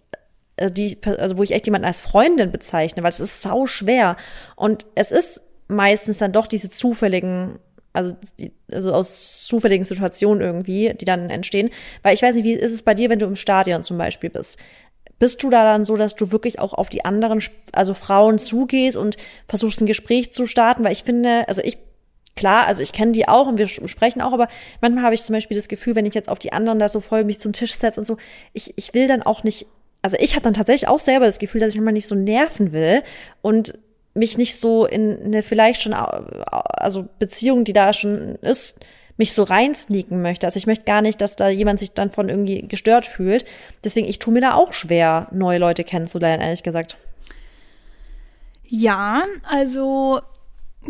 [0.57, 4.15] also die, also wo ich echt jemanden als Freundin bezeichne, weil es ist sau schwer
[4.55, 7.59] und es ist meistens dann doch diese zufälligen
[7.95, 11.69] also, die, also aus zufälligen Situationen irgendwie, die dann entstehen.
[12.03, 14.29] Weil ich weiß nicht, wie ist es bei dir, wenn du im Stadion zum Beispiel
[14.29, 14.59] bist?
[15.17, 17.41] Bist du da dann so, dass du wirklich auch auf die anderen,
[17.71, 19.15] also Frauen zugehst und
[19.47, 20.83] versuchst ein Gespräch zu starten?
[20.83, 21.77] Weil ich finde, also ich
[22.35, 24.47] klar, also ich kenne die auch und wir sprechen auch, aber
[24.81, 26.99] manchmal habe ich zum Beispiel das Gefühl, wenn ich jetzt auf die anderen da so
[26.99, 28.17] voll mich zum Tisch setze und so,
[28.53, 29.67] ich, ich will dann auch nicht,
[30.01, 32.73] also ich habe dann tatsächlich auch selber das Gefühl, dass ich manchmal nicht so nerven
[32.73, 33.03] will
[33.41, 33.77] und
[34.13, 38.79] mich nicht so in eine vielleicht schon, also Beziehung, die da schon ist,
[39.17, 40.47] mich so reinsneaken möchte.
[40.47, 43.45] Also ich möchte gar nicht, dass da jemand sich dann von irgendwie gestört fühlt.
[43.83, 46.97] Deswegen, ich tue mir da auch schwer, neue Leute kennenzulernen, ehrlich gesagt.
[48.63, 50.21] Ja, also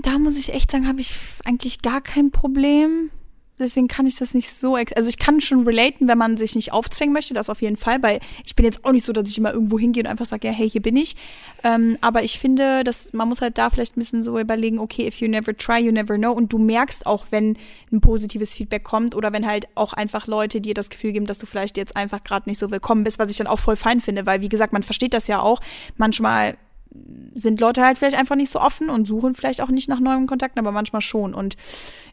[0.02, 1.14] da muss ich echt sagen, habe ich
[1.46, 3.12] eigentlich gar kein Problem
[3.60, 6.74] deswegen kann ich das nicht so, also ich kann schon relaten, wenn man sich nicht
[6.74, 9.38] aufzwängen möchte, das auf jeden Fall, weil ich bin jetzt auch nicht so, dass ich
[9.38, 11.16] immer irgendwo hingehe und einfach sage, ja, hey, hier bin ich.
[11.64, 15.08] Ähm, aber ich finde, dass man muss halt da vielleicht ein bisschen so überlegen, okay,
[15.08, 16.32] if you never try, you never know.
[16.32, 17.58] Und du merkst auch, wenn
[17.92, 21.38] ein positives Feedback kommt oder wenn halt auch einfach Leute dir das Gefühl geben, dass
[21.38, 24.02] du vielleicht jetzt einfach gerade nicht so willkommen bist, was ich dann auch voll fein
[24.02, 25.62] finde, weil wie gesagt, man versteht das ja auch.
[25.98, 26.58] Manchmal
[27.36, 30.26] sind Leute halt vielleicht einfach nicht so offen und suchen vielleicht auch nicht nach neuen
[30.26, 31.34] Kontakten, aber manchmal schon.
[31.34, 31.58] Und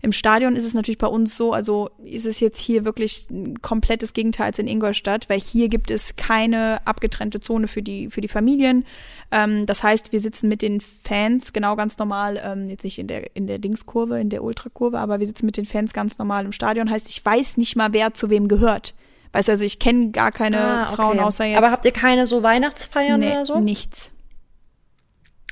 [0.02, 3.62] im Stadion ist es natürlich bei uns so, also ist es jetzt hier wirklich ein
[3.62, 8.20] komplettes Gegenteil als in Ingolstadt, weil hier gibt es keine abgetrennte Zone für die, für
[8.20, 8.84] die Familien.
[9.30, 13.06] Ähm, das heißt, wir sitzen mit den Fans genau ganz normal, ähm, jetzt nicht in
[13.06, 16.44] der, in der Dingskurve, in der Ultrakurve, aber wir sitzen mit den Fans ganz normal
[16.44, 16.90] im Stadion.
[16.90, 18.94] Heißt, ich weiß nicht mal, wer zu wem gehört.
[19.32, 20.96] Weißt du, also ich kenne gar keine ah, okay.
[20.96, 21.58] Frauen außer jetzt.
[21.58, 23.60] Aber habt ihr keine so Weihnachtsfeiern nee, oder so?
[23.60, 24.10] Nichts.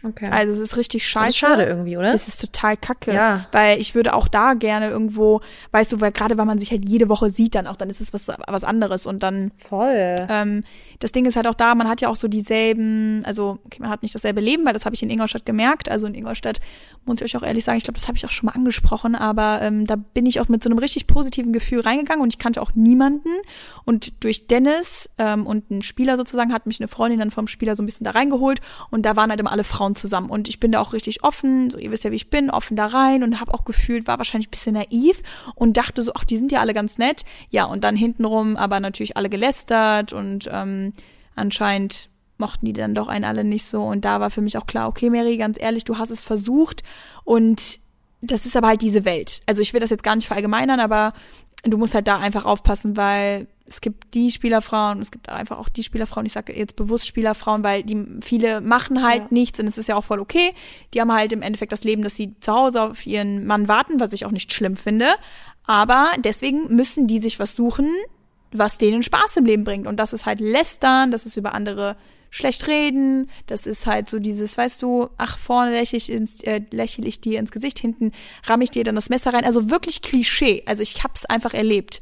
[0.03, 0.29] Okay.
[0.31, 1.29] Also es ist richtig scheiße.
[1.29, 2.15] Ist schade irgendwie, oder?
[2.15, 3.13] Es ist total kacke.
[3.13, 3.47] Ja.
[3.53, 5.41] Weil ich würde auch da gerne irgendwo,
[5.73, 8.01] weißt du, weil gerade weil man sich halt jede Woche sieht, dann auch, dann ist
[8.01, 9.53] es was, was anderes und dann.
[9.59, 10.17] Voll.
[10.29, 10.65] Ähm,
[11.01, 13.89] das Ding ist halt auch da, man hat ja auch so dieselben, also okay, man
[13.89, 15.89] hat nicht dasselbe Leben, weil das habe ich in Ingolstadt gemerkt.
[15.91, 16.61] Also in Ingolstadt
[17.07, 19.15] muss ich euch auch ehrlich sagen, ich glaube, das habe ich auch schon mal angesprochen,
[19.15, 22.39] aber ähm, da bin ich auch mit so einem richtig positiven Gefühl reingegangen und ich
[22.39, 23.31] kannte auch niemanden.
[23.87, 27.77] Und durch Dennis ähm, und ein Spieler sozusagen hat mich eine Freundin dann vom Spieler
[27.77, 28.61] so ein bisschen da reingeholt
[28.91, 30.29] und da waren halt immer alle Frauen zusammen.
[30.29, 32.77] Und ich bin da auch richtig offen, so ihr wisst ja, wie ich bin, offen
[32.77, 35.23] da rein und habe auch gefühlt, war wahrscheinlich ein bisschen naiv
[35.55, 37.25] und dachte so, ach, die sind ja alle ganz nett.
[37.49, 40.90] Ja, und dann hintenrum aber natürlich alle gelästert und ähm,
[41.35, 43.83] anscheinend mochten die dann doch einen alle nicht so.
[43.83, 46.83] Und da war für mich auch klar, okay, Mary, ganz ehrlich, du hast es versucht
[47.25, 47.79] und
[48.23, 49.43] das ist aber halt diese Welt.
[49.47, 51.13] Also ich will das jetzt gar nicht verallgemeinern, aber
[51.65, 55.69] du musst halt da einfach aufpassen, weil es gibt die Spielerfrauen, es gibt einfach auch
[55.69, 59.29] die Spielerfrauen, ich sage jetzt bewusst Spielerfrauen, weil die viele machen halt ja.
[59.31, 60.53] nichts und es ist ja auch voll okay.
[60.93, 64.01] Die haben halt im Endeffekt das Leben, dass sie zu Hause auf ihren Mann warten,
[64.01, 65.07] was ich auch nicht schlimm finde.
[65.65, 67.89] Aber deswegen müssen die sich was suchen,
[68.53, 69.87] was denen Spaß im Leben bringt.
[69.87, 71.97] Und das ist halt lästern, das ist über andere
[72.31, 76.61] schlecht reden, das ist halt so dieses, weißt du, ach, vorne lächle ich, ins, äh,
[76.71, 78.13] lächle ich dir ins Gesicht, hinten
[78.45, 79.45] ramme ich dir dann das Messer rein.
[79.45, 80.63] Also wirklich Klischee.
[80.67, 82.01] Also ich hab's einfach erlebt.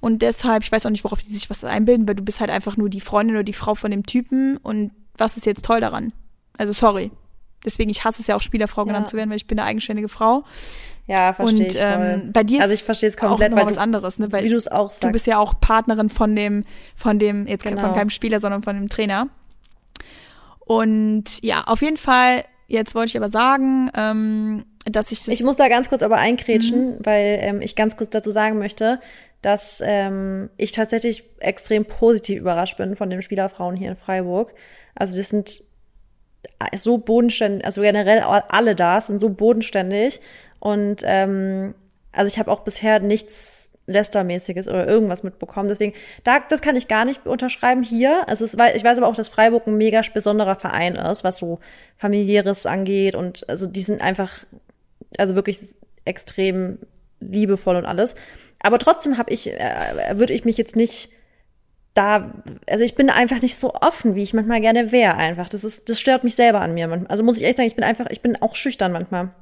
[0.00, 2.50] Und deshalb, ich weiß auch nicht, worauf die sich was einbilden, weil du bist halt
[2.50, 5.80] einfach nur die Freundin oder die Frau von dem Typen und was ist jetzt toll
[5.80, 6.12] daran?
[6.58, 7.10] Also sorry.
[7.64, 10.08] Deswegen, ich hasse es ja auch Spielerfrau genannt zu werden, weil ich bin eine eigenständige
[10.08, 10.44] Frau.
[11.06, 11.76] Ja, verstehe ich.
[11.76, 14.30] Ähm, bei dir ist also ich verstehe es komplett, auch noch was anderes, ne?
[14.32, 15.04] Weil wie du es auch sagst.
[15.04, 17.80] Du bist ja auch Partnerin von dem, von dem, jetzt genau.
[17.80, 19.28] von keinem Spieler, sondern von dem Trainer.
[20.60, 25.28] Und ja, auf jeden Fall, jetzt wollte ich aber sagen, ähm, dass ich das.
[25.28, 26.98] Ich muss da ganz kurz aber einkrätschen, mhm.
[27.02, 29.00] weil ähm, ich ganz kurz dazu sagen möchte,
[29.42, 34.54] dass ähm, ich tatsächlich extrem positiv überrascht bin von den Spielerfrauen hier in Freiburg.
[34.94, 35.62] Also das sind
[36.76, 40.20] so bodenständig, also generell alle da sind so bodenständig
[40.62, 41.74] und ähm,
[42.12, 45.66] also ich habe auch bisher nichts Leicester-mäßiges oder irgendwas mitbekommen.
[45.66, 48.28] Deswegen, da, das kann ich gar nicht unterschreiben hier.
[48.28, 51.58] Also es, ich weiß aber auch, dass Freiburg ein mega besonderer Verein ist, was so
[51.96, 54.30] familiäres angeht und also die sind einfach,
[55.18, 55.58] also wirklich
[56.04, 56.78] extrem
[57.18, 58.14] liebevoll und alles.
[58.60, 61.10] Aber trotzdem habe ich, äh, würde ich mich jetzt nicht
[61.92, 62.34] da,
[62.68, 65.48] also ich bin einfach nicht so offen, wie ich manchmal gerne wäre einfach.
[65.48, 67.04] Das ist, das stört mich selber an mir.
[67.08, 69.34] Also muss ich echt sagen, ich bin einfach, ich bin auch schüchtern manchmal.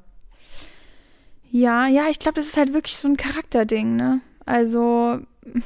[1.51, 4.21] Ja, ja, ich glaube, das ist halt wirklich so ein Charakterding, ne?
[4.47, 5.19] Also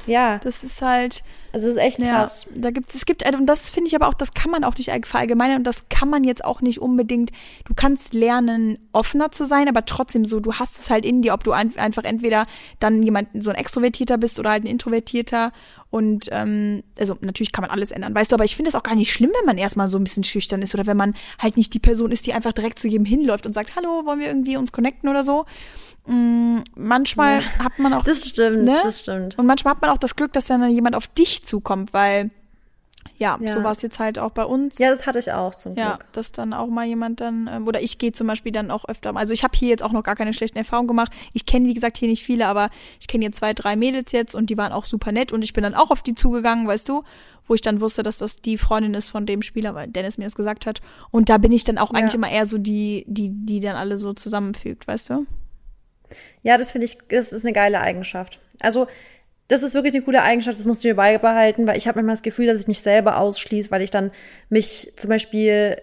[0.06, 1.22] ja, das ist halt.
[1.52, 2.46] Also das ist echt krass.
[2.50, 4.76] Ja, da gibt's, es gibt, und das finde ich aber auch, das kann man auch
[4.76, 7.30] nicht verallgemeinern und das kann man jetzt auch nicht unbedingt.
[7.64, 11.32] Du kannst lernen, offener zu sein, aber trotzdem so, du hast es halt in dir,
[11.32, 12.46] ob du ein, einfach entweder
[12.80, 15.52] dann jemand so ein Extrovertierter bist oder halt ein Introvertierter.
[15.90, 18.82] Und ähm, also natürlich kann man alles ändern, weißt du, aber ich finde es auch
[18.82, 21.56] gar nicht schlimm, wenn man erstmal so ein bisschen schüchtern ist oder wenn man halt
[21.56, 24.26] nicht die Person ist, die einfach direkt zu jedem hinläuft und sagt, hallo, wollen wir
[24.26, 25.44] irgendwie uns connecten oder so.
[26.06, 28.02] Mm, manchmal ja, hat man auch.
[28.02, 28.78] Das stimmt, ne?
[28.82, 29.38] das stimmt.
[29.38, 32.30] Und manchmal hat man auch das Glück, dass dann jemand auf dich zukommt, weil
[33.16, 33.52] ja, ja.
[33.52, 34.78] so war es jetzt halt auch bei uns.
[34.78, 35.84] Ja, das hatte ich auch zum Glück.
[35.84, 38.84] Ja, dass dann auch mal jemand dann, ähm, oder ich gehe zum Beispiel dann auch
[38.86, 41.12] öfter, also ich habe hier jetzt auch noch gar keine schlechten Erfahrungen gemacht.
[41.32, 44.34] Ich kenne, wie gesagt, hier nicht viele, aber ich kenne hier zwei, drei Mädels jetzt
[44.34, 46.88] und die waren auch super nett und ich bin dann auch auf die zugegangen, weißt
[46.88, 47.04] du,
[47.46, 50.24] wo ich dann wusste, dass das die Freundin ist von dem Spieler, weil Dennis mir
[50.24, 50.80] das gesagt hat.
[51.10, 51.98] Und da bin ich dann auch ja.
[52.00, 55.26] eigentlich immer eher so die, die, die dann alle so zusammenfügt, weißt du?
[56.42, 58.40] Ja, das finde ich, das ist eine geile Eigenschaft.
[58.60, 58.86] Also,
[59.48, 62.16] das ist wirklich eine coole Eigenschaft, das musst du dir beibehalten, weil ich habe manchmal
[62.16, 64.10] das Gefühl, dass ich mich selber ausschließe, weil ich dann
[64.48, 65.76] mich zum Beispiel,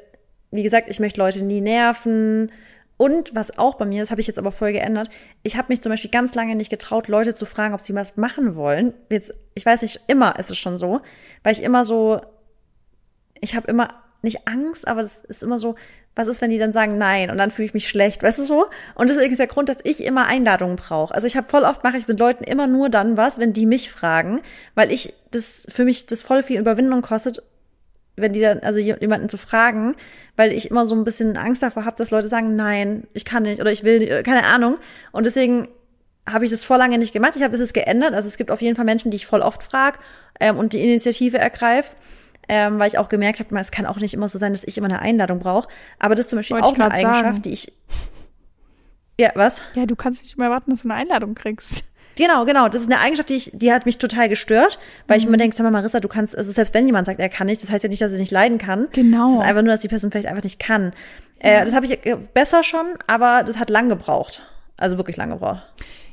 [0.50, 2.52] wie gesagt, ich möchte Leute nie nerven.
[2.98, 5.10] Und was auch bei mir, das habe ich jetzt aber voll geändert,
[5.42, 8.16] ich habe mich zum Beispiel ganz lange nicht getraut, Leute zu fragen, ob sie was
[8.16, 8.94] machen wollen.
[9.10, 11.02] Jetzt, ich weiß nicht, immer ist es schon so,
[11.44, 12.22] weil ich immer so,
[13.40, 15.76] ich habe immer nicht Angst, aber es ist immer so,
[16.16, 18.44] was ist, wenn die dann sagen nein und dann fühle ich mich schlecht, weißt du
[18.44, 18.66] so?
[18.96, 21.14] Und das ist der Grund, dass ich immer Einladungen brauche.
[21.14, 23.66] Also ich habe voll oft mache ich mit Leuten immer nur dann was, wenn die
[23.66, 24.42] mich fragen,
[24.76, 27.42] weil ich das für mich das voll viel Überwindung kostet,
[28.18, 29.96] wenn die dann also jemanden zu fragen,
[30.36, 33.44] weil ich immer so ein bisschen Angst davor habe, dass Leute sagen nein, ich kann
[33.44, 34.78] nicht oder ich will nicht, keine Ahnung
[35.14, 35.70] und deswegen
[36.30, 37.36] habe ich das vor lange nicht gemacht.
[37.36, 38.14] Ich habe das jetzt geändert.
[38.14, 39.98] Also es gibt auf jeden Fall Menschen, die ich voll oft frage
[40.40, 41.96] ähm, und die Initiative ergreife
[42.48, 44.78] ähm, weil ich auch gemerkt habe, es kann auch nicht immer so sein, dass ich
[44.78, 45.68] immer eine Einladung brauche.
[46.00, 47.42] Aber das ist zum Beispiel Wollte auch eine Eigenschaft, sagen.
[47.42, 47.74] die ich.
[49.20, 49.62] Ja, was?
[49.76, 51.86] Ja, du kannst nicht immer erwarten, dass du eine Einladung kriegst.
[52.16, 52.68] Genau, genau.
[52.68, 55.24] Das ist eine Eigenschaft, die ich, die hat mich total gestört, weil mhm.
[55.24, 57.48] ich mir denke, sag mal, Marissa, du kannst, also selbst wenn jemand sagt, er kann
[57.48, 58.88] nicht, das heißt ja nicht, dass er nicht leiden kann.
[58.92, 59.30] Genau.
[59.30, 60.94] Das ist einfach nur, dass die Person vielleicht einfach nicht kann.
[61.40, 64.44] Äh, das habe ich äh, besser schon, aber das hat lang gebraucht.
[64.78, 65.62] Also wirklich lang gebraucht.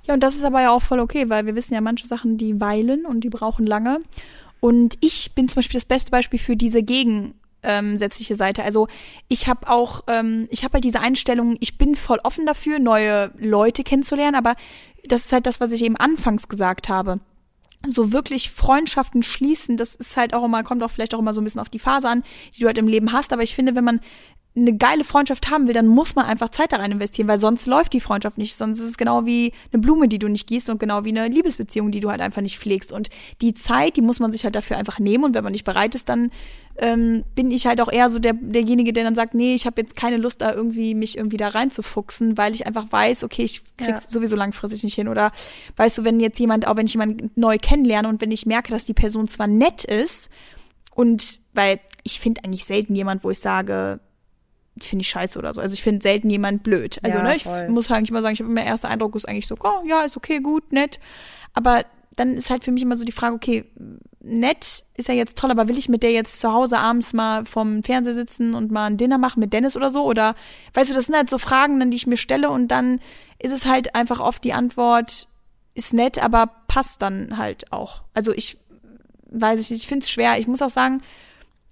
[0.04, 2.38] Ja, und das ist aber ja auch voll okay, weil wir wissen ja, manche Sachen,
[2.38, 3.98] die weilen und die brauchen lange.
[4.60, 8.64] Und ich bin zum Beispiel das beste Beispiel für diese gegensätzliche Seite.
[8.64, 8.88] Also
[9.28, 13.30] ich habe auch, ähm, ich habe halt diese Einstellung, ich bin voll offen dafür, neue
[13.38, 14.54] Leute kennenzulernen, aber
[15.06, 17.20] das ist halt das, was ich eben anfangs gesagt habe.
[17.86, 21.40] So wirklich Freundschaften schließen, das ist halt auch immer, kommt auch vielleicht auch immer so
[21.40, 22.24] ein bisschen auf die Phase an,
[22.56, 23.32] die du halt im Leben hast.
[23.32, 24.00] Aber ich finde, wenn man
[24.60, 27.66] eine geile Freundschaft haben will, dann muss man einfach Zeit da rein investieren, weil sonst
[27.66, 28.56] läuft die Freundschaft nicht.
[28.56, 31.28] Sonst ist es genau wie eine Blume, die du nicht gießt und genau wie eine
[31.28, 32.92] Liebesbeziehung, die du halt einfach nicht pflegst.
[32.92, 35.24] Und die Zeit, die muss man sich halt dafür einfach nehmen.
[35.24, 36.30] Und wenn man nicht bereit ist, dann
[36.76, 39.80] ähm, bin ich halt auch eher so der, derjenige, der dann sagt, nee, ich habe
[39.80, 43.62] jetzt keine Lust, da irgendwie mich irgendwie da reinzufuchsen, weil ich einfach weiß, okay, ich
[43.76, 44.10] krieg's ja.
[44.10, 45.08] sowieso langfristig nicht hin.
[45.08, 45.32] Oder
[45.76, 48.70] weißt du, wenn jetzt jemand, auch wenn ich jemanden neu kennenlerne und wenn ich merke,
[48.70, 50.30] dass die Person zwar nett ist
[50.94, 54.00] und weil ich finde eigentlich selten jemand, wo ich sage,
[54.80, 55.60] finde ich scheiße oder so.
[55.60, 56.98] Also ich finde selten jemand blöd.
[57.02, 57.68] Also ja, ne, ich voll.
[57.68, 60.16] muss eigentlich immer sagen, ich habe immer erster Eindruck ist eigentlich so, oh ja, ist
[60.16, 60.98] okay, gut, nett.
[61.54, 61.84] Aber
[62.16, 63.64] dann ist halt für mich immer so die Frage, okay,
[64.20, 67.44] nett ist ja jetzt toll, aber will ich mit der jetzt zu Hause abends mal
[67.44, 70.04] vom Fernseher sitzen und mal ein Dinner machen mit Dennis oder so?
[70.04, 70.34] Oder
[70.74, 73.00] weißt du, das sind halt so Fragen, dann, die ich mir stelle und dann
[73.38, 75.28] ist es halt einfach oft die Antwort,
[75.74, 78.02] ist nett, aber passt dann halt auch.
[78.14, 78.58] Also ich
[79.30, 80.38] weiß ich nicht, ich finde es schwer.
[80.38, 81.02] Ich muss auch sagen,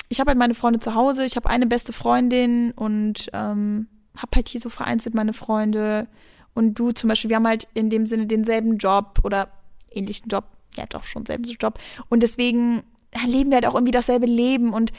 [0.09, 4.31] ich habe halt meine Freunde zu Hause, ich habe eine beste Freundin und ähm, habe
[4.37, 6.07] halt hier so vereinzelt meine Freunde.
[6.55, 9.49] Und du zum Beispiel, wir haben halt in dem Sinne denselben Job oder
[9.91, 10.45] ähnlichen Job,
[10.77, 11.79] ja doch schon selben Job.
[12.09, 12.83] Und deswegen
[13.27, 14.73] leben wir halt auch irgendwie dasselbe Leben.
[14.73, 14.93] Und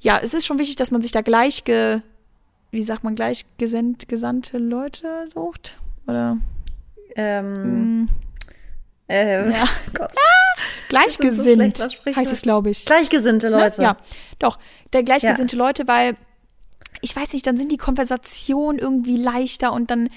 [0.00, 2.00] ja, es ist schon wichtig, dass man sich da gleich, ge,
[2.70, 5.78] wie sagt man, gesandte Leute sucht.
[6.06, 6.38] Oder?
[7.14, 8.08] Ähm,
[9.10, 9.50] mm.
[9.50, 9.68] äh, ja.
[9.94, 10.10] Gott.
[10.88, 12.84] Gleichgesinnt so heißt es, glaube ich.
[12.84, 13.58] Gleichgesinnte ne?
[13.58, 13.82] Leute.
[13.82, 13.96] Ja,
[14.38, 14.58] doch.
[14.92, 15.64] Der gleichgesinnte ja.
[15.64, 16.16] Leute, weil
[17.00, 20.10] ich weiß nicht, dann sind die Konversationen irgendwie leichter und dann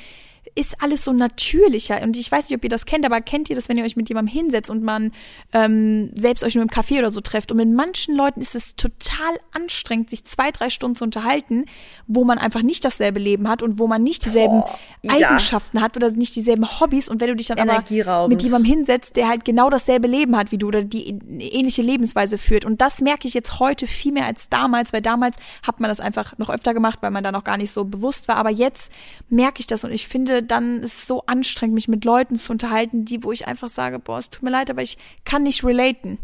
[0.55, 2.01] ist alles so natürlicher.
[2.01, 3.95] Und ich weiß nicht, ob ihr das kennt, aber kennt ihr das, wenn ihr euch
[3.95, 5.11] mit jemandem hinsetzt und man
[5.51, 7.51] ähm, selbst euch nur im Café oder so trefft?
[7.51, 11.65] Und mit manchen Leuten ist es total anstrengend, sich zwei, drei Stunden zu unterhalten,
[12.07, 15.83] wo man einfach nicht dasselbe Leben hat und wo man nicht dieselben Boah, Eigenschaften ja.
[15.83, 17.09] hat oder nicht dieselben Hobbys.
[17.09, 17.83] Und wenn du dich dann aber
[18.27, 22.37] mit jemandem hinsetzt, der halt genau dasselbe Leben hat wie du oder die ähnliche Lebensweise
[22.37, 22.65] führt.
[22.65, 25.99] Und das merke ich jetzt heute viel mehr als damals, weil damals hat man das
[25.99, 28.35] einfach noch öfter gemacht, weil man da noch gar nicht so bewusst war.
[28.35, 28.91] Aber jetzt
[29.29, 32.51] merke ich das und ich finde, dann ist es so anstrengend, mich mit Leuten zu
[32.51, 35.63] unterhalten, die, wo ich einfach sage, boah, es tut mir leid, aber ich kann nicht
[35.63, 36.17] relaten.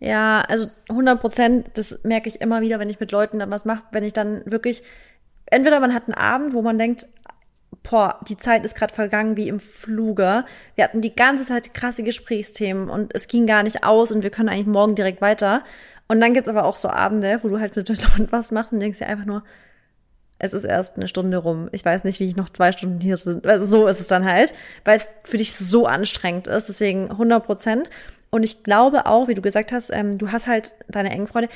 [0.00, 3.64] Ja, also 100 Prozent, das merke ich immer wieder, wenn ich mit Leuten dann was
[3.64, 4.82] mache, wenn ich dann wirklich,
[5.46, 7.06] entweder man hat einen Abend, wo man denkt,
[7.82, 10.44] boah, die Zeit ist gerade vergangen wie im Fluge.
[10.74, 14.30] Wir hatten die ganze Zeit krasse Gesprächsthemen und es ging gar nicht aus und wir
[14.30, 15.64] können eigentlich morgen direkt weiter.
[16.06, 18.80] Und dann gibt's aber auch so Abende, wo du halt mit Leuten was machst und
[18.80, 19.42] denkst dir einfach nur,
[20.38, 21.68] es ist erst eine Stunde rum.
[21.72, 23.46] Ich weiß nicht, wie ich noch zwei Stunden hier sind.
[23.46, 24.52] Also so ist es dann halt,
[24.84, 26.68] weil es für dich so anstrengend ist.
[26.68, 27.90] Deswegen 100 Prozent.
[28.30, 31.48] Und ich glaube auch, wie du gesagt hast, ähm, du hast halt deine engen Freunde.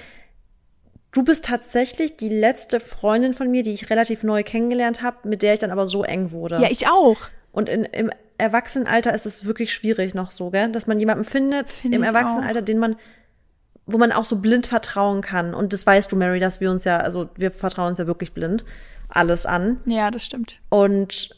[1.10, 5.42] Du bist tatsächlich die letzte Freundin von mir, die ich relativ neu kennengelernt habe, mit
[5.42, 6.60] der ich dann aber so eng wurde.
[6.60, 7.16] Ja, ich auch.
[7.50, 10.70] Und in, im Erwachsenenalter ist es wirklich schwierig noch so, gell?
[10.70, 12.64] dass man jemanden findet Find im Erwachsenenalter, auch.
[12.64, 12.96] den man
[13.88, 15.54] wo man auch so blind vertrauen kann.
[15.54, 18.32] Und das weißt du, Mary, dass wir uns ja, also wir vertrauen uns ja wirklich
[18.32, 18.64] blind
[19.08, 19.80] alles an.
[19.86, 20.60] Ja, das stimmt.
[20.68, 21.30] Und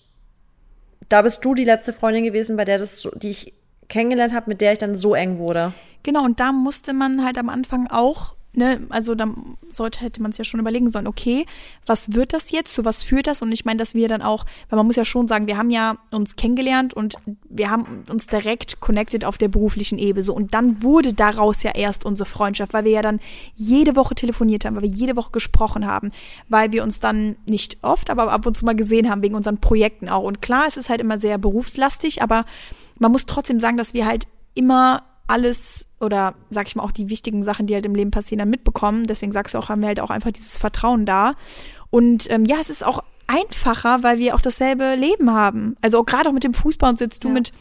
[1.08, 3.54] da bist du die letzte Freundin gewesen, bei der das, die ich
[3.88, 5.72] kennengelernt habe, mit der ich dann so eng wurde.
[6.02, 10.32] Genau, und da musste man halt am Anfang auch ne, also dann sollte, hätte man
[10.32, 11.46] es ja schon überlegen sollen, okay,
[11.86, 13.42] was wird das jetzt, zu was führt das?
[13.42, 15.70] Und ich meine, dass wir dann auch, weil man muss ja schon sagen, wir haben
[15.70, 17.14] ja uns kennengelernt und
[17.48, 20.24] wir haben uns direkt connected auf der beruflichen Ebene.
[20.24, 23.20] So, und dann wurde daraus ja erst unsere Freundschaft, weil wir ja dann
[23.54, 26.10] jede Woche telefoniert haben, weil wir jede Woche gesprochen haben,
[26.48, 29.58] weil wir uns dann nicht oft, aber ab und zu mal gesehen haben, wegen unseren
[29.58, 30.24] Projekten auch.
[30.24, 32.44] Und klar, es ist halt immer sehr berufslastig, aber
[32.98, 37.08] man muss trotzdem sagen, dass wir halt immer alles oder sag ich mal auch die
[37.08, 39.04] wichtigen Sachen, die halt im Leben passieren, dann mitbekommen.
[39.04, 41.34] Deswegen sagst du auch, haben wir halt auch einfach dieses Vertrauen da.
[41.90, 45.76] Und ähm, ja, es ist auch einfacher, weil wir auch dasselbe Leben haben.
[45.82, 47.34] Also gerade auch mit dem Fußball und sitzt du ja.
[47.34, 47.52] mit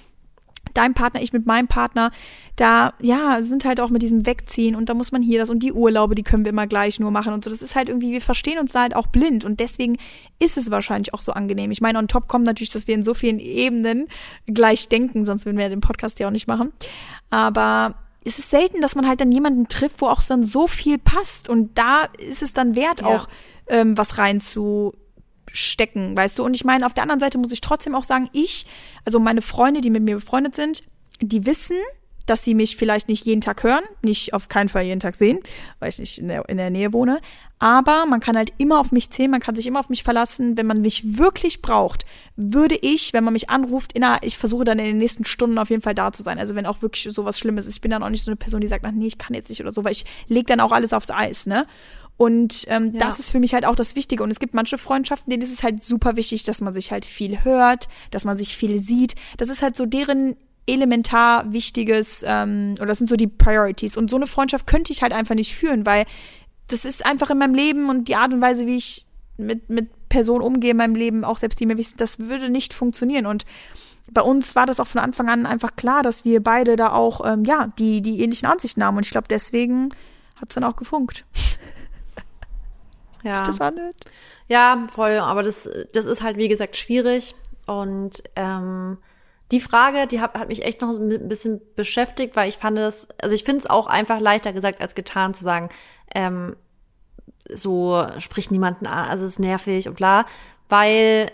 [0.73, 2.11] deinem Partner, ich mit meinem Partner,
[2.55, 5.63] da, ja, sind halt auch mit diesem Wegziehen und da muss man hier das und
[5.63, 7.49] die Urlaube, die können wir immer gleich nur machen und so.
[7.49, 9.97] Das ist halt irgendwie, wir verstehen uns da halt auch blind und deswegen
[10.39, 11.71] ist es wahrscheinlich auch so angenehm.
[11.71, 14.07] Ich meine, on top kommt natürlich, dass wir in so vielen Ebenen
[14.45, 16.73] gleich denken, sonst würden wir den Podcast ja auch nicht machen.
[17.29, 17.95] Aber
[18.25, 21.49] es ist selten, dass man halt dann jemanden trifft, wo auch dann so viel passt
[21.49, 23.07] und da ist es dann wert, ja.
[23.07, 23.27] auch
[23.67, 24.93] ähm, was rein zu
[25.53, 26.43] stecken, weißt du?
[26.43, 28.65] Und ich meine, auf der anderen Seite muss ich trotzdem auch sagen, ich,
[29.05, 30.83] also meine Freunde, die mit mir befreundet sind,
[31.21, 31.77] die wissen,
[32.29, 35.39] dass sie mich vielleicht nicht jeden Tag hören, nicht auf keinen Fall jeden Tag sehen,
[35.79, 37.21] weil ich nicht in der, in der Nähe wohne.
[37.57, 40.55] Aber man kann halt immer auf mich zählen, man kann sich immer auf mich verlassen.
[40.55, 44.79] Wenn man mich wirklich braucht, würde ich, wenn man mich anruft, inner, ich versuche dann
[44.79, 46.39] in den nächsten Stunden auf jeden Fall da zu sein.
[46.39, 47.75] Also wenn auch wirklich sowas Schlimmes ist.
[47.75, 49.49] Ich bin dann auch nicht so eine Person, die sagt, ach nee, ich kann jetzt
[49.49, 51.65] nicht oder so, weil ich leg dann auch alles aufs Eis, ne?
[52.19, 52.99] Und ähm, ja.
[52.99, 54.23] das ist für mich halt auch das Wichtige.
[54.23, 57.05] Und es gibt manche Freundschaften, denen ist es halt super wichtig, dass man sich halt
[57.05, 59.15] viel hört, dass man sich viel sieht.
[59.37, 60.35] Das ist halt so deren
[60.67, 63.95] elementar wichtiges, ähm, oder das sind so die Priorities.
[63.95, 66.05] Und so eine Freundschaft könnte ich halt einfach nicht führen, weil
[66.67, 69.05] das ist einfach in meinem Leben und die Art und Weise, wie ich
[69.37, 72.73] mit, mit Personen umgehe in meinem Leben, auch selbst die mir wissen, das würde nicht
[72.73, 73.27] funktionieren.
[73.27, 73.45] Und
[74.11, 77.25] bei uns war das auch von Anfang an einfach klar, dass wir beide da auch,
[77.25, 78.97] ähm, ja, die, die ähnlichen Ansichten haben.
[78.97, 79.91] Und ich glaube, deswegen
[80.35, 81.23] hat es dann auch gefunkt.
[83.23, 83.41] Ja.
[83.41, 83.95] das anhört.
[84.47, 85.17] Ja, voll.
[85.17, 87.35] Aber das, das ist halt, wie gesagt, schwierig.
[87.67, 88.97] Und ähm,
[89.51, 93.07] die Frage, die hat, hat mich echt noch ein bisschen beschäftigt, weil ich fand das,
[93.21, 95.69] also ich finde es auch einfach leichter gesagt als getan zu sagen,
[96.13, 96.55] ähm,
[97.51, 100.25] so sprich niemanden an, also es ist nervig und bla,
[100.67, 101.31] weil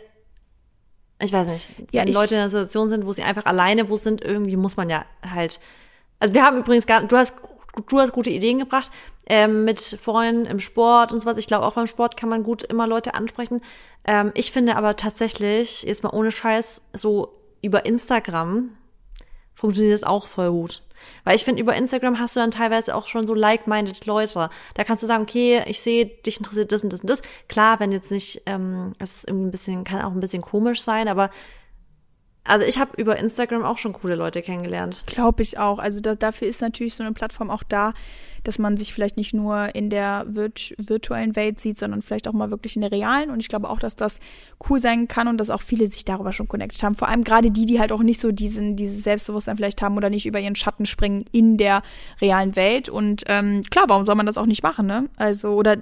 [1.19, 3.97] ich weiß nicht, ja, wenn Leute in einer Situation sind, wo sie einfach alleine wo
[3.97, 5.59] sind, irgendwie muss man ja halt.
[6.19, 7.35] Also wir haben übrigens gar, du hast
[7.87, 8.91] du hast gute Ideen gebracht
[9.27, 11.37] ähm, mit Freunden im Sport und sowas.
[11.37, 13.61] Ich glaube, auch beim Sport kann man gut immer Leute ansprechen.
[14.05, 18.69] Ähm, ich finde aber tatsächlich, jetzt mal ohne Scheiß, so über Instagram
[19.55, 20.83] funktioniert das auch voll gut.
[21.23, 24.49] Weil ich finde, über Instagram hast du dann teilweise auch schon so like-minded Leute.
[24.73, 27.21] Da kannst du sagen, okay, ich sehe, dich interessiert das und das und das.
[27.47, 30.81] Klar, wenn jetzt nicht, ähm, es ist irgendwie ein bisschen, kann auch ein bisschen komisch
[30.81, 31.29] sein, aber
[32.45, 35.03] also ich habe über Instagram auch schon coole Leute kennengelernt.
[35.07, 35.79] Glaube ich auch.
[35.79, 37.93] Also das, dafür ist natürlich so eine Plattform auch da,
[38.43, 42.33] dass man sich vielleicht nicht nur in der virt virtuellen Welt sieht, sondern vielleicht auch
[42.33, 43.31] mal wirklich in der realen.
[43.31, 44.19] Und ich glaube auch, dass das
[44.69, 46.95] cool sein kann und dass auch viele sich darüber schon connected haben.
[46.95, 50.11] Vor allem gerade die, die halt auch nicht so diesen, dieses Selbstbewusstsein vielleicht haben oder
[50.11, 51.81] nicht über ihren Schatten springen in der
[52.21, 52.89] realen Welt.
[52.89, 55.09] Und ähm, klar, warum soll man das auch nicht machen, ne?
[55.17, 55.77] Also, oder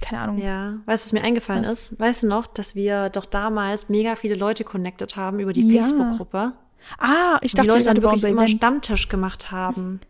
[0.00, 0.38] keine Ahnung.
[0.38, 1.90] Ja, weißt du, was mir eingefallen Was?
[1.90, 2.00] ist?
[2.00, 5.82] Weißt du noch, dass wir doch damals mega viele Leute connected haben über die Ja.
[5.82, 6.52] Facebook-Gruppe?
[6.98, 8.56] Ah, ich Und die dachte, Leute dann wirklich immer Event.
[8.56, 10.00] Stammtisch gemacht haben.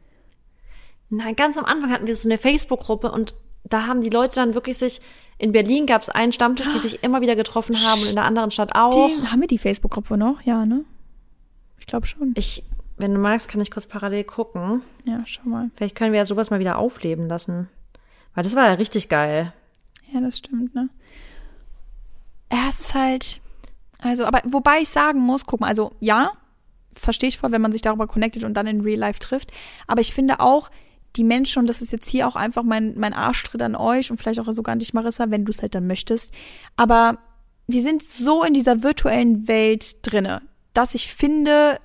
[1.08, 3.34] Nein, ganz am Anfang hatten wir so eine Facebook-Gruppe und
[3.64, 5.00] da haben die Leute dann wirklich sich,
[5.38, 8.24] in Berlin gab es einen Stammtisch, die sich immer wieder getroffen haben und in der
[8.24, 8.90] anderen Stadt auch.
[9.08, 10.40] Die, haben wir die Facebook-Gruppe noch?
[10.42, 10.84] Ja, ne?
[11.78, 12.32] Ich glaube schon.
[12.36, 12.62] Ich,
[12.96, 14.82] wenn du magst, kann ich kurz parallel gucken.
[15.04, 15.70] Ja, schau mal.
[15.76, 17.68] Vielleicht können wir ja sowas mal wieder aufleben lassen.
[18.34, 19.52] Weil das war ja richtig geil.
[20.12, 20.88] Ja, das stimmt, ne?
[22.52, 23.40] Ja, es ist halt,
[24.00, 26.32] also, aber wobei ich sagen muss, guck mal, also ja,
[26.94, 29.52] verstehe ich voll, wenn man sich darüber connectet und dann in Real Life trifft.
[29.86, 30.70] Aber ich finde auch,
[31.16, 34.18] die Menschen, und das ist jetzt hier auch einfach mein, mein Arschtritt an euch und
[34.18, 36.32] vielleicht auch sogar an dich, Marissa, wenn du es halt dann möchtest.
[36.76, 37.18] Aber
[37.66, 41.80] wir sind so in dieser virtuellen Welt drinne, dass ich finde,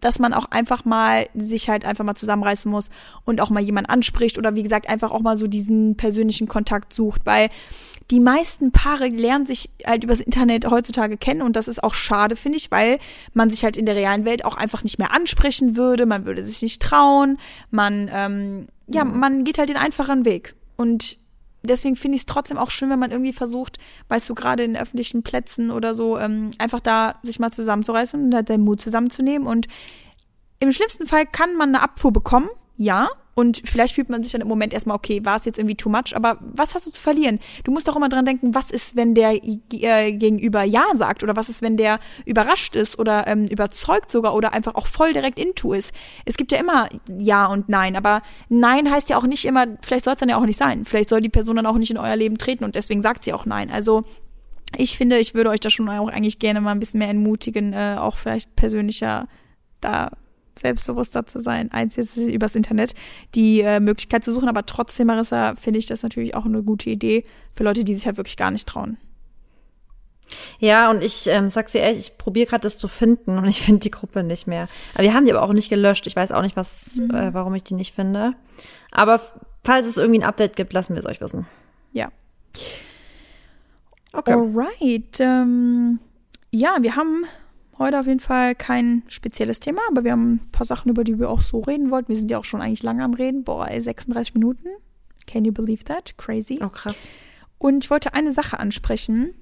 [0.00, 2.90] dass man auch einfach mal sich halt einfach mal zusammenreißen muss
[3.24, 6.92] und auch mal jemand anspricht oder wie gesagt einfach auch mal so diesen persönlichen Kontakt
[6.92, 7.48] sucht, weil
[8.10, 12.36] die meisten Paare lernen sich halt übers Internet heutzutage kennen und das ist auch schade,
[12.36, 12.98] finde ich, weil
[13.34, 16.42] man sich halt in der realen Welt auch einfach nicht mehr ansprechen würde, man würde
[16.42, 17.38] sich nicht trauen,
[17.70, 20.54] man, ähm, ja, man geht halt den einfachen Weg.
[20.76, 21.18] Und
[21.62, 23.78] deswegen finde ich es trotzdem auch schön, wenn man irgendwie versucht,
[24.08, 28.34] weißt du, gerade in öffentlichen Plätzen oder so, ähm, einfach da sich mal zusammenzureißen und
[28.34, 29.46] halt seinen Mut zusammenzunehmen.
[29.46, 29.66] Und
[30.60, 33.08] im schlimmsten Fall kann man eine Abfuhr bekommen, ja.
[33.38, 35.88] Und vielleicht fühlt man sich dann im Moment erstmal, okay, war es jetzt irgendwie too
[35.88, 37.38] much, aber was hast du zu verlieren?
[37.62, 41.36] Du musst doch immer dran denken, was ist, wenn der äh, gegenüber Ja sagt oder
[41.36, 45.38] was ist, wenn der überrascht ist oder ähm, überzeugt sogar oder einfach auch voll direkt
[45.38, 45.92] into ist.
[46.24, 50.02] Es gibt ja immer Ja und Nein, aber Nein heißt ja auch nicht immer, vielleicht
[50.02, 50.84] soll es dann ja auch nicht sein.
[50.84, 53.32] Vielleicht soll die Person dann auch nicht in euer Leben treten und deswegen sagt sie
[53.32, 53.70] auch Nein.
[53.70, 54.02] Also
[54.76, 57.72] ich finde, ich würde euch da schon auch eigentlich gerne mal ein bisschen mehr entmutigen,
[57.72, 59.28] äh, auch vielleicht persönlicher
[59.80, 60.10] da
[60.58, 62.94] selbstbewusster zu sein, eins jetzt übers Internet
[63.34, 66.90] die äh, Möglichkeit zu suchen, aber trotzdem, Marissa, finde ich das natürlich auch eine gute
[66.90, 68.98] Idee für Leute, die sich halt wirklich gar nicht trauen.
[70.58, 73.62] Ja, und ich ähm, sag's dir ehrlich, ich probiere gerade das zu finden und ich
[73.62, 74.68] finde die Gruppe nicht mehr.
[74.94, 76.06] Aber wir haben die aber auch nicht gelöscht.
[76.06, 78.34] Ich weiß auch nicht, was, äh, warum ich die nicht finde.
[78.90, 79.20] Aber
[79.64, 81.46] falls es irgendwie ein Update gibt, lassen wir es euch wissen.
[81.92, 82.10] Ja.
[84.12, 84.32] Okay.
[84.32, 85.20] Alright.
[85.20, 85.98] Ähm,
[86.50, 87.24] ja, wir haben
[87.78, 91.18] heute auf jeden Fall kein spezielles Thema, aber wir haben ein paar Sachen, über die
[91.18, 92.08] wir auch so reden wollten.
[92.08, 93.44] Wir sind ja auch schon eigentlich lange am Reden.
[93.44, 94.68] Boah, ey, 36 Minuten.
[95.26, 96.16] Can you believe that?
[96.16, 96.58] Crazy.
[96.62, 97.08] Oh, krass.
[97.58, 99.34] Und ich wollte eine Sache ansprechen,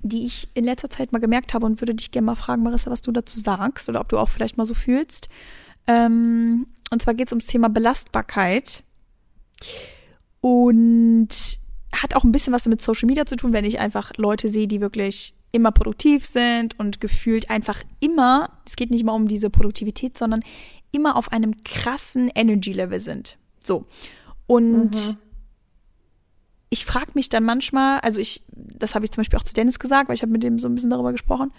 [0.00, 2.90] die ich in letzter Zeit mal gemerkt habe und würde dich gerne mal fragen, Marissa,
[2.90, 5.28] was du dazu sagst oder ob du auch vielleicht mal so fühlst.
[5.86, 8.84] Ähm, und zwar geht es ums Thema Belastbarkeit
[10.40, 11.28] und
[11.92, 14.68] hat auch ein bisschen was mit Social Media zu tun, wenn ich einfach Leute sehe,
[14.68, 19.50] die wirklich immer produktiv sind und gefühlt einfach immer, es geht nicht mal um diese
[19.50, 20.42] Produktivität, sondern
[20.92, 23.38] immer auf einem krassen Energy Level sind.
[23.62, 23.86] So.
[24.46, 25.16] Und
[26.70, 29.78] ich frage mich dann manchmal, also ich, das habe ich zum Beispiel auch zu Dennis
[29.78, 31.52] gesagt, weil ich habe mit dem so ein bisschen darüber gesprochen.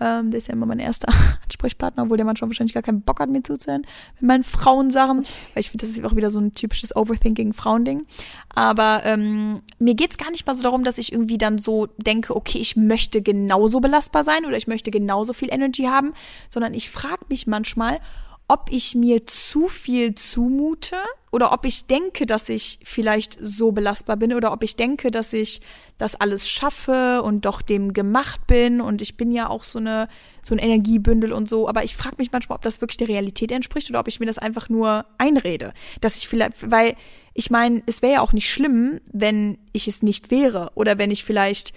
[0.00, 1.08] Ähm, der ist ja immer mein erster
[1.44, 5.60] Ansprechpartner, obwohl der manchmal wahrscheinlich gar keinen Bock hat, mir zuzuhören mit meinen Frauensachen, weil
[5.60, 8.06] ich finde, das ist auch wieder so ein typisches Overthinking-Frauending.
[8.54, 12.34] Aber ähm, mir geht's gar nicht mal so darum, dass ich irgendwie dann so denke,
[12.34, 16.12] okay, ich möchte genauso belastbar sein oder ich möchte genauso viel Energy haben,
[16.48, 18.00] sondern ich frage mich manchmal,
[18.46, 20.96] ob ich mir zu viel zumute
[21.32, 25.32] oder ob ich denke, dass ich vielleicht so belastbar bin oder ob ich denke, dass
[25.32, 25.62] ich
[25.96, 28.80] das alles schaffe und doch dem gemacht bin.
[28.80, 30.08] Und ich bin ja auch so eine
[30.42, 33.50] so ein Energiebündel und so, aber ich frage mich manchmal, ob das wirklich der Realität
[33.50, 36.94] entspricht oder ob ich mir das einfach nur einrede, dass ich vielleicht weil
[37.32, 41.10] ich meine, es wäre ja auch nicht schlimm, wenn ich es nicht wäre oder wenn
[41.10, 41.72] ich vielleicht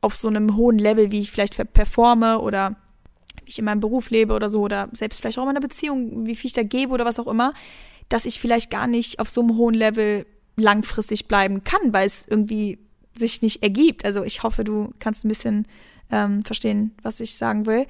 [0.00, 2.76] auf so einem hohen Level, wie ich vielleicht performe oder
[3.50, 6.36] ich in meinem Beruf lebe oder so oder selbst vielleicht auch in meiner Beziehung, wie
[6.36, 7.52] viel ich da gebe oder was auch immer,
[8.08, 10.26] dass ich vielleicht gar nicht auf so einem hohen Level
[10.56, 12.78] langfristig bleiben kann, weil es irgendwie
[13.14, 14.04] sich nicht ergibt.
[14.04, 15.66] Also ich hoffe, du kannst ein bisschen
[16.10, 17.86] ähm, verstehen, was ich sagen will.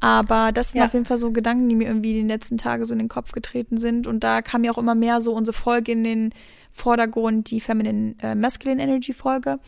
[0.00, 0.86] Aber das sind Ja.
[0.86, 3.32] auf jeden Fall so Gedanken, die mir irgendwie die letzten Tage so in den Kopf
[3.32, 4.06] getreten sind.
[4.06, 6.30] Und da kam ja auch immer mehr so unsere Folge in den
[6.70, 9.58] Vordergrund, die Feminine äh, Masculine Energy Folge.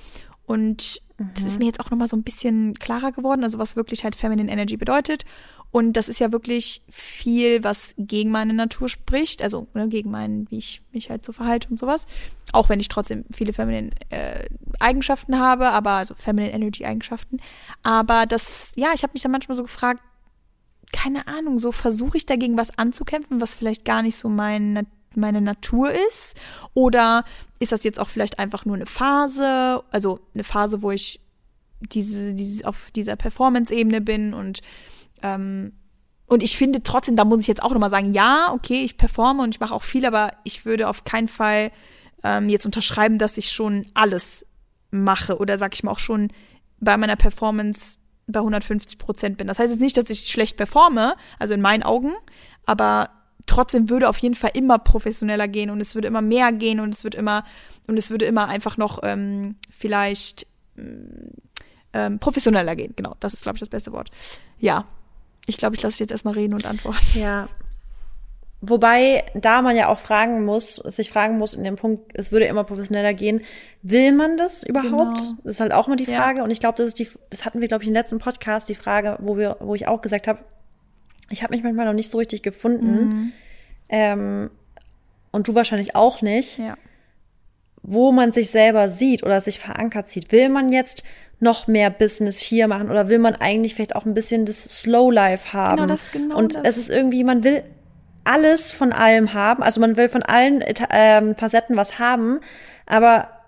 [0.51, 1.01] Und
[1.37, 4.17] das ist mir jetzt auch nochmal so ein bisschen klarer geworden, also was wirklich halt
[4.17, 5.25] Feminine Energy bedeutet.
[5.71, 10.51] Und das ist ja wirklich viel, was gegen meine Natur spricht, also ne, gegen meinen,
[10.51, 12.09] wie ich mich halt so verhalte und sowas.
[12.51, 14.47] Auch wenn ich trotzdem viele Feminine äh,
[14.81, 17.39] Eigenschaften habe, aber also Feminine Energy Eigenschaften.
[17.85, 20.03] Aber das, ja, ich habe mich dann manchmal so gefragt,
[20.93, 25.41] keine Ahnung, so versuche ich dagegen was anzukämpfen, was vielleicht gar nicht so mein, meine
[25.41, 26.37] Natur ist?
[26.75, 27.25] Oder
[27.59, 31.21] ist das jetzt auch vielleicht einfach nur eine Phase, also eine Phase, wo ich
[31.81, 34.61] diese, diese auf dieser Performance-Ebene bin und
[35.23, 35.73] ähm,
[36.27, 39.43] und ich finde trotzdem, da muss ich jetzt auch nochmal sagen, ja, okay, ich performe
[39.43, 41.73] und ich mache auch viel, aber ich würde auf keinen Fall
[42.23, 44.47] ähm, jetzt unterschreiben, dass ich schon alles
[44.93, 46.29] mache oder sag ich mal auch schon
[46.79, 47.99] bei meiner Performance
[48.29, 49.49] bei 150 Prozent bin.
[49.49, 52.13] Das heißt jetzt nicht, dass ich schlecht performe, also in meinen Augen,
[52.65, 53.11] aber
[53.51, 56.95] trotzdem würde auf jeden Fall immer professioneller gehen und es würde immer mehr gehen und
[56.95, 57.45] es wird immer
[57.87, 60.47] und es würde immer einfach noch ähm, vielleicht
[61.93, 62.95] ähm, professioneller gehen.
[62.97, 64.11] Genau, das ist glaube ich das beste Wort.
[64.59, 64.87] Ja,
[65.47, 67.01] ich glaube, ich lasse dich jetzt erstmal reden und antworten.
[67.15, 67.49] Ja.
[68.63, 72.45] Wobei da man ja auch fragen muss, sich fragen muss in dem Punkt, es würde
[72.45, 73.41] immer professioneller gehen,
[73.83, 75.19] will man das überhaupt?
[75.19, 75.37] Genau.
[75.43, 76.39] Das ist halt auch immer die Frage.
[76.39, 76.45] Ja.
[76.45, 78.75] Und ich glaube, das ist die, das hatten wir, glaube ich, im letzten Podcast, die
[78.75, 80.41] Frage, wo wir, wo ich auch gesagt habe,
[81.31, 83.09] ich habe mich manchmal noch nicht so richtig gefunden.
[83.09, 83.33] Mhm.
[83.89, 84.51] Ähm,
[85.31, 86.59] und du wahrscheinlich auch nicht.
[86.59, 86.77] Ja.
[87.83, 90.33] Wo man sich selber sieht oder sich verankert sieht.
[90.33, 91.03] Will man jetzt
[91.39, 95.11] noch mehr Business hier machen oder will man eigentlich vielleicht auch ein bisschen das Slow
[95.11, 95.77] Life haben?
[95.77, 96.63] Genau, das, genau und das.
[96.65, 97.65] es ist irgendwie, man will
[98.25, 102.41] alles von allem haben, also man will von allen ähm, Facetten was haben,
[102.85, 103.40] aber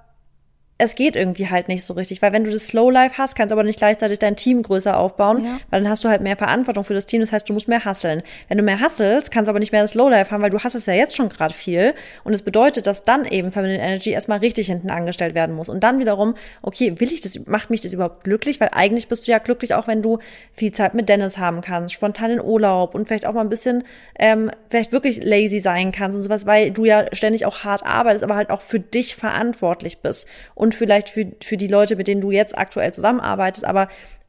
[0.79, 3.53] es geht irgendwie halt nicht so richtig, weil wenn du das Slow Life hast, kannst
[3.53, 5.59] du aber nicht gleichzeitig dein Team größer aufbauen, ja.
[5.71, 7.85] weil dann hast du halt mehr Verantwortung für das Team, das heißt, du musst mehr
[7.85, 8.23] hasseln.
[8.49, 10.59] Wenn du mehr hasselst, kannst du aber nicht mehr das Slow Life haben, weil du
[10.59, 11.95] hasselst ja jetzt schon gerade viel.
[12.25, 15.69] Und es bedeutet, dass dann eben Feminine Energy erstmal richtig hinten angestellt werden muss.
[15.69, 19.29] Und dann wiederum, okay, will ich das, macht mich das überhaupt glücklich, weil eigentlich bist
[19.29, 20.19] du ja glücklich, auch wenn du
[20.53, 23.85] viel Zeit mit Dennis haben kannst, spontan in Urlaub und vielleicht auch mal ein bisschen,
[24.19, 28.25] ähm, vielleicht wirklich lazy sein kannst und sowas, weil du ja ständig auch hart arbeitest,
[28.25, 30.29] aber halt auch für dich verantwortlich bist
[30.63, 33.89] und vielleicht für, für die Leute, mit denen du jetzt aktuell zusammenarbeitest, aber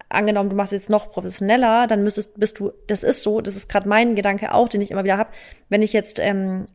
[0.09, 3.69] angenommen, du machst jetzt noch professioneller, dann müsstest, bist du, das ist so, das ist
[3.69, 5.29] gerade mein Gedanke auch, den ich immer wieder habe,
[5.69, 6.65] wenn ich jetzt ähm,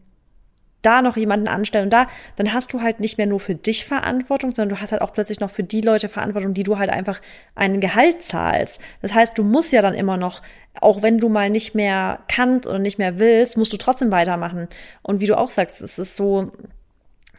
[0.82, 2.06] da noch jemanden anstelle und da,
[2.36, 5.12] dann hast du halt nicht mehr nur für dich Verantwortung, sondern du hast halt auch
[5.12, 7.20] plötzlich noch für die Leute Verantwortung, die du halt einfach
[7.56, 8.80] einen Gehalt zahlst.
[9.02, 10.40] Das heißt, du musst ja dann immer noch,
[10.80, 14.68] auch wenn du mal nicht mehr kannst oder nicht mehr willst, musst du trotzdem weitermachen.
[15.02, 16.52] Und wie du auch sagst, es ist so,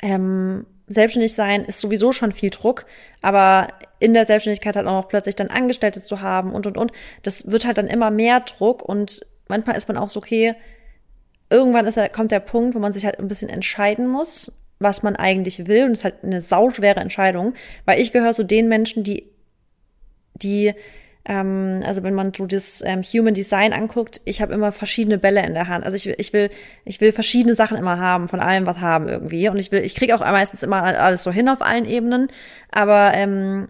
[0.01, 2.85] ähm, selbstständig sein ist sowieso schon viel Druck,
[3.21, 3.67] aber
[3.99, 6.91] in der Selbstständigkeit halt auch noch plötzlich dann Angestellte zu haben und und und,
[7.23, 10.55] das wird halt dann immer mehr Druck und manchmal ist man auch so, okay,
[11.49, 15.15] irgendwann ist, kommt der Punkt, wo man sich halt ein bisschen entscheiden muss, was man
[15.15, 17.53] eigentlich will und es ist halt eine sauschwere Entscheidung,
[17.85, 19.31] weil ich gehöre zu den Menschen, die
[20.33, 20.73] die
[21.29, 25.45] ähm, also wenn man so das ähm, Human Design anguckt, ich habe immer verschiedene Bälle
[25.45, 25.85] in der Hand.
[25.85, 26.49] Also ich, ich will,
[26.85, 29.47] ich will verschiedene Sachen immer haben, von allem was haben irgendwie.
[29.47, 32.29] Und ich will, ich kriege auch meistens immer alles so hin auf allen Ebenen.
[32.71, 33.67] Aber ähm,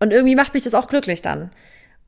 [0.00, 1.52] und irgendwie macht mich das auch glücklich dann.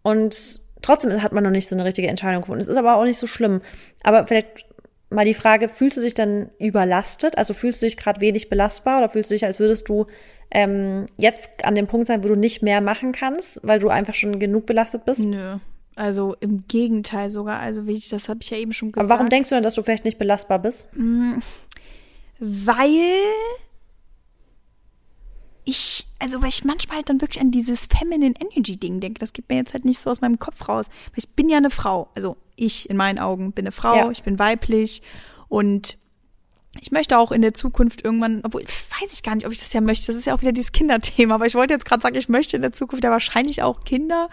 [0.02, 2.60] Und trotzdem hat man noch nicht so eine richtige Entscheidung gefunden.
[2.60, 3.60] Es ist aber auch nicht so schlimm.
[4.02, 4.66] Aber vielleicht
[5.08, 7.38] mal die Frage, fühlst du dich dann überlastet?
[7.38, 10.06] Also fühlst du dich gerade wenig belastbar oder fühlst du dich, als würdest du
[10.50, 14.14] ähm, jetzt an dem Punkt sein, wo du nicht mehr machen kannst, weil du einfach
[14.14, 15.20] schon genug belastet bist?
[15.20, 15.58] Nö.
[15.96, 17.60] Also im Gegenteil sogar.
[17.60, 19.04] Also wie ich, das habe ich ja eben schon gesagt.
[19.04, 20.88] Aber warum denkst du denn, dass du vielleicht nicht belastbar bist?
[20.94, 21.34] Mm,
[22.38, 23.18] weil
[25.64, 29.20] ich, also weil ich manchmal halt dann wirklich an dieses Feminine Energy Ding denke.
[29.20, 30.86] Das geht mir jetzt halt nicht so aus meinem Kopf raus.
[30.86, 32.08] Weil ich bin ja eine Frau.
[32.14, 34.10] Also ich in meinen Augen bin eine Frau, ja.
[34.10, 35.02] ich bin weiblich
[35.48, 35.96] und
[36.80, 39.72] ich möchte auch in der Zukunft irgendwann, obwohl weiß ich gar nicht, ob ich das
[39.72, 40.06] ja möchte.
[40.06, 41.36] Das ist ja auch wieder dieses Kinderthema.
[41.36, 44.28] Aber ich wollte jetzt gerade sagen, ich möchte in der Zukunft ja wahrscheinlich auch Kinder.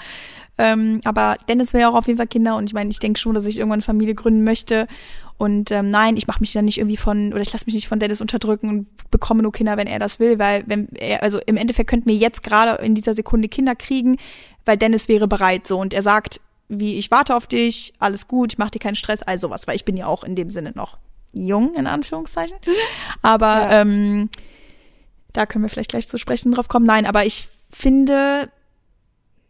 [0.57, 2.55] Ähm, aber Dennis will ja auch auf jeden Fall Kinder.
[2.55, 4.87] Und ich meine, ich denke schon, dass ich irgendwann Familie gründen möchte.
[5.37, 7.87] Und ähm, nein, ich mache mich dann nicht irgendwie von, oder ich lasse mich nicht
[7.87, 10.39] von Dennis unterdrücken und bekomme nur Kinder, wenn er das will.
[10.39, 14.17] Weil, wenn er, also im Endeffekt könnten wir jetzt gerade in dieser Sekunde Kinder kriegen,
[14.65, 15.77] weil Dennis wäre bereit so.
[15.77, 19.23] Und er sagt, wie ich warte auf dich, alles gut, ich mache dir keinen Stress,
[19.23, 20.97] all sowas, weil ich bin ja auch in dem Sinne noch
[21.34, 22.57] jung, in Anführungszeichen.
[23.21, 23.82] Aber ja.
[23.82, 24.29] ähm,
[25.34, 26.86] da können wir vielleicht gleich zu sprechen drauf kommen.
[26.86, 28.51] Nein, aber ich finde,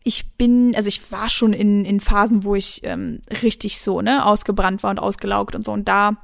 [0.03, 4.23] ich bin, also ich war schon in, in Phasen, wo ich ähm, richtig so, ne,
[4.23, 5.71] ausgebrannt war und ausgelaugt und so.
[5.71, 6.17] Und da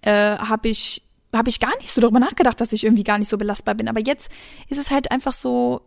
[0.00, 1.02] äh, habe ich
[1.34, 3.88] habe ich gar nicht so darüber nachgedacht, dass ich irgendwie gar nicht so belastbar bin.
[3.88, 4.30] Aber jetzt
[4.68, 5.82] ist es halt einfach so,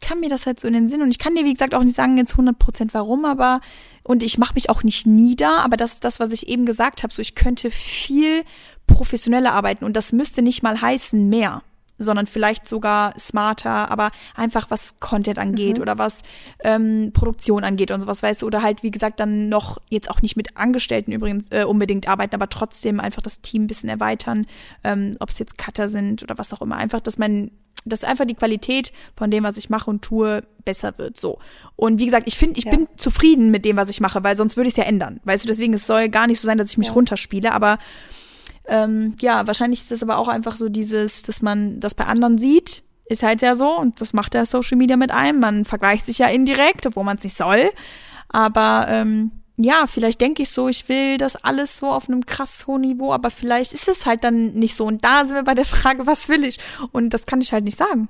[0.00, 1.82] kam mir das halt so in den Sinn und ich kann dir wie gesagt auch
[1.82, 3.60] nicht sagen jetzt 100 Prozent warum, aber
[4.02, 7.02] und ich mache mich auch nicht nieder, aber das ist das, was ich eben gesagt
[7.02, 8.44] habe, so ich könnte viel
[8.86, 11.62] professioneller arbeiten und das müsste nicht mal heißen mehr,
[11.98, 15.82] sondern vielleicht sogar smarter, aber einfach was Content angeht mhm.
[15.82, 16.22] oder was
[16.64, 20.20] ähm, Produktion angeht und sowas, weißt du, oder halt wie gesagt dann noch jetzt auch
[20.20, 24.46] nicht mit Angestellten übrigens äh, unbedingt arbeiten, aber trotzdem einfach das Team ein bisschen erweitern,
[24.84, 27.50] ähm, ob es jetzt Cutter sind oder was auch immer, einfach, dass man
[27.86, 31.18] dass einfach die Qualität von dem, was ich mache und tue, besser wird.
[31.18, 31.38] So.
[31.76, 32.72] Und wie gesagt, ich finde, ich ja.
[32.72, 35.20] bin zufrieden mit dem, was ich mache, weil sonst würde ich es ja ändern.
[35.24, 36.92] Weißt du, deswegen, es soll gar nicht so sein, dass ich mich ja.
[36.94, 37.78] runterspiele, aber
[38.68, 42.38] ähm, ja, wahrscheinlich ist es aber auch einfach so dieses, dass man das bei anderen
[42.38, 45.38] sieht, ist halt ja so und das macht ja Social Media mit einem.
[45.38, 47.70] Man vergleicht sich ja indirekt, obwohl man es nicht soll.
[48.28, 52.66] Aber ähm, ja, vielleicht denke ich so, ich will das alles so auf einem krass
[52.66, 54.84] hohen Niveau, aber vielleicht ist es halt dann nicht so.
[54.84, 56.58] Und da sind wir bei der Frage, was will ich?
[56.92, 58.08] Und das kann ich halt nicht sagen.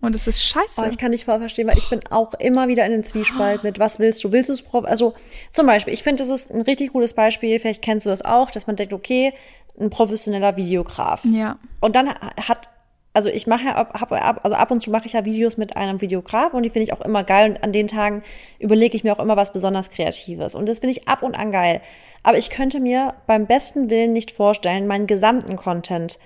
[0.00, 0.80] Und es ist scheiße.
[0.80, 3.62] Oh, ich kann nicht voll verstehen, weil ich bin auch immer wieder in einem Zwiespalt
[3.64, 4.32] mit, was willst du?
[4.32, 4.84] Willst du es Prof?
[4.84, 5.14] Also
[5.52, 8.50] zum Beispiel, ich finde, das ist ein richtig gutes Beispiel, vielleicht kennst du das auch,
[8.50, 9.34] dass man denkt, okay,
[9.78, 11.24] ein professioneller Videograf.
[11.24, 11.56] Ja.
[11.80, 12.70] Und dann hat,
[13.12, 15.76] also ich mache ja ab, ab, also ab und zu mache ich ja Videos mit
[15.76, 18.22] einem Videograf und die finde ich auch immer geil und an den Tagen
[18.58, 20.54] überlege ich mir auch immer was besonders Kreatives.
[20.54, 21.80] Und das finde ich ab und an geil.
[22.22, 26.18] Aber ich könnte mir beim besten Willen nicht vorstellen, meinen gesamten Content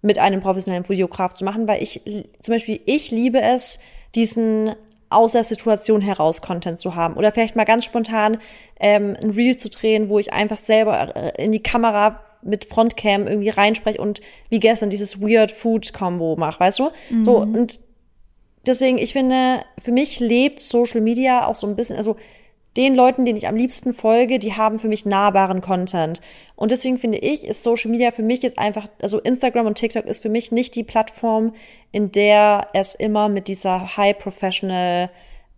[0.00, 2.00] mit einem professionellen Videograf zu machen, weil ich
[2.40, 3.80] zum Beispiel, ich liebe es,
[4.14, 4.74] diesen
[5.08, 7.14] aus der Situation heraus Content zu haben.
[7.14, 8.38] Oder vielleicht mal ganz spontan
[8.80, 13.26] ähm, ein Reel zu drehen, wo ich einfach selber äh, in die Kamera mit Frontcam
[13.26, 16.90] irgendwie reinspreche und wie gestern dieses Weird Food Combo mache, weißt du?
[17.10, 17.24] Mhm.
[17.24, 17.80] So, und
[18.66, 22.16] deswegen, ich finde, für mich lebt Social Media auch so ein bisschen, also
[22.76, 26.20] den Leuten, denen ich am liebsten folge, die haben für mich nahbaren Content.
[26.56, 30.04] Und deswegen finde ich, ist Social Media für mich jetzt einfach, also Instagram und TikTok
[30.04, 31.54] ist für mich nicht die Plattform,
[31.90, 35.10] in der es immer mit dieser High Professional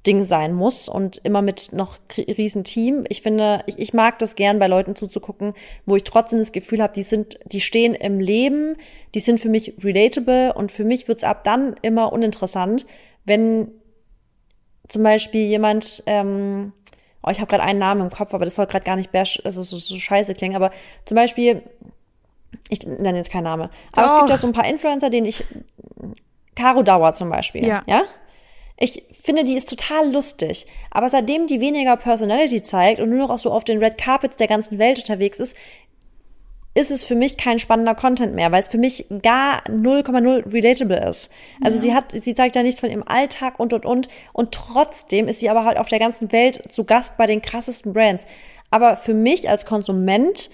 [0.07, 3.05] Ding sein muss und immer mit noch riesen Team.
[3.09, 5.53] Ich finde, ich, ich mag das gern bei Leuten zuzugucken,
[5.87, 8.77] wo ich trotzdem das Gefühl habe, die sind, die stehen im Leben,
[9.15, 12.87] die sind für mich relatable und für mich wird's ab dann immer uninteressant,
[13.25, 13.73] wenn
[14.87, 16.73] zum Beispiel jemand ähm,
[17.29, 19.41] oh, ich habe gerade einen Namen im Kopf, aber das soll gerade gar nicht bash,
[19.45, 20.71] also so, so scheiße klingen, aber
[21.05, 21.63] zum Beispiel,
[22.69, 24.13] ich nenne jetzt keinen Namen, aber Och.
[24.13, 25.45] es gibt ja so ein paar Influencer, denen ich,
[26.55, 27.83] Caro Dauer zum Beispiel, ja.
[27.87, 28.03] ja?
[28.81, 30.67] Ich finde, die ist total lustig.
[30.91, 34.47] Aber seitdem die weniger Personality zeigt und nur noch so auf den Red Carpets der
[34.47, 35.57] ganzen Welt unterwegs ist,
[36.75, 41.09] ist es für mich kein spannender Content mehr, weil es für mich gar 0,0 relatable
[41.09, 41.33] ist.
[41.61, 41.83] Also ja.
[41.83, 45.41] sie hat, sie zeigt ja nichts von ihrem Alltag und und und und trotzdem ist
[45.41, 48.27] sie aber halt auf der ganzen Welt zu Gast bei den krassesten Brands.
[48.71, 50.51] Aber für mich als Konsument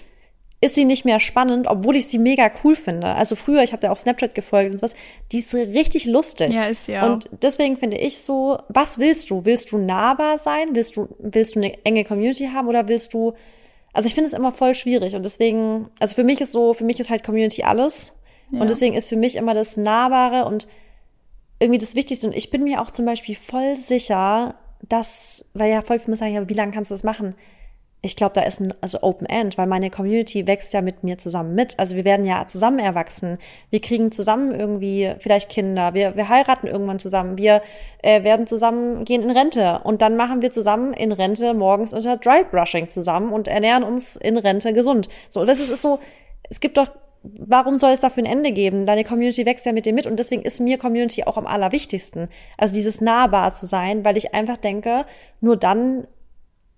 [0.61, 3.07] ist sie nicht mehr spannend, obwohl ich sie mega cool finde.
[3.07, 4.95] Also früher, ich habe da auf Snapchat gefolgt und was,
[5.31, 6.55] die ist richtig lustig.
[6.55, 7.05] Ja, ist ja.
[7.05, 9.45] Und deswegen finde ich so, was willst du?
[9.45, 10.69] Willst du nahbar sein?
[10.73, 13.33] Willst du, willst du eine enge Community haben oder willst du
[13.95, 16.83] also ich finde es immer voll schwierig und deswegen, also für mich ist so, für
[16.83, 18.11] mich ist halt Community alles.
[18.51, 18.59] Ja.
[18.59, 20.67] Und deswegen ist für mich immer das Nahbare und
[21.59, 22.27] irgendwie das Wichtigste.
[22.27, 26.33] Und ich bin mir auch zum Beispiel voll sicher, dass, weil ja voll viele sagen,
[26.33, 27.35] ja, wie lange kannst du das machen?
[28.05, 31.17] Ich glaube, da ist ein also Open End, weil meine Community wächst ja mit mir
[31.17, 31.79] zusammen mit.
[31.79, 33.39] Also wir werden ja zusammen erwachsen.
[33.71, 35.95] Wir kriegen zusammen irgendwie vielleicht Kinder.
[35.95, 37.39] Wir, wir heiraten irgendwann zusammen.
[37.39, 37.63] Wir
[38.03, 39.81] äh, werden zusammen gehen in Rente.
[39.83, 44.15] Und dann machen wir zusammen in Rente morgens unter Dry Brushing zusammen und ernähren uns
[44.15, 45.09] in Rente gesund.
[45.29, 45.99] So, das ist, ist so,
[46.47, 46.89] es gibt doch
[47.23, 48.85] warum soll es dafür ein Ende geben?
[48.85, 52.29] Deine Community wächst ja mit dir mit und deswegen ist mir Community auch am allerwichtigsten.
[52.55, 55.05] Also dieses nahbar zu sein, weil ich einfach denke,
[55.41, 56.05] nur dann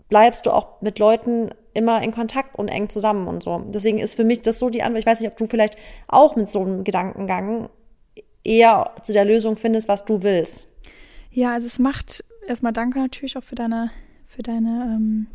[0.09, 3.63] bleibst du auch mit Leuten immer in Kontakt und eng zusammen und so.
[3.67, 4.99] Deswegen ist für mich das so die Antwort.
[4.99, 5.77] Ich weiß nicht, ob du vielleicht
[6.07, 7.69] auch mit so einem Gedankengang
[8.43, 10.67] eher zu der Lösung findest, was du willst.
[11.31, 13.91] Ja, also es macht erstmal danke natürlich auch für deine,
[14.25, 15.27] für deine, ähm,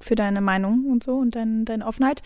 [0.00, 2.20] für deine Meinung und so und dein, deine Offenheit.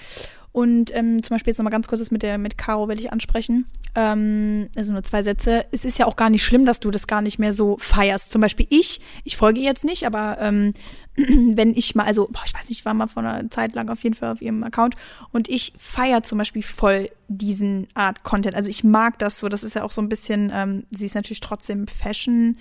[0.56, 3.12] Und ähm, zum Beispiel jetzt nochmal ganz kurz das mit der mit Caro will ich
[3.12, 3.66] ansprechen.
[3.94, 5.66] Ähm, also nur zwei Sätze.
[5.70, 8.30] Es ist ja auch gar nicht schlimm, dass du das gar nicht mehr so feierst.
[8.30, 10.72] Zum Beispiel ich, ich folge jetzt nicht, aber ähm,
[11.16, 13.90] wenn ich mal, also boah, ich weiß nicht, ich war mal vor einer Zeit lang
[13.90, 14.94] auf jeden Fall auf ihrem Account
[15.30, 18.56] und ich feiere zum Beispiel voll diesen Art Content.
[18.56, 19.50] Also ich mag das so.
[19.50, 20.50] Das ist ja auch so ein bisschen.
[20.54, 22.56] Ähm, sie ist natürlich trotzdem Fashion.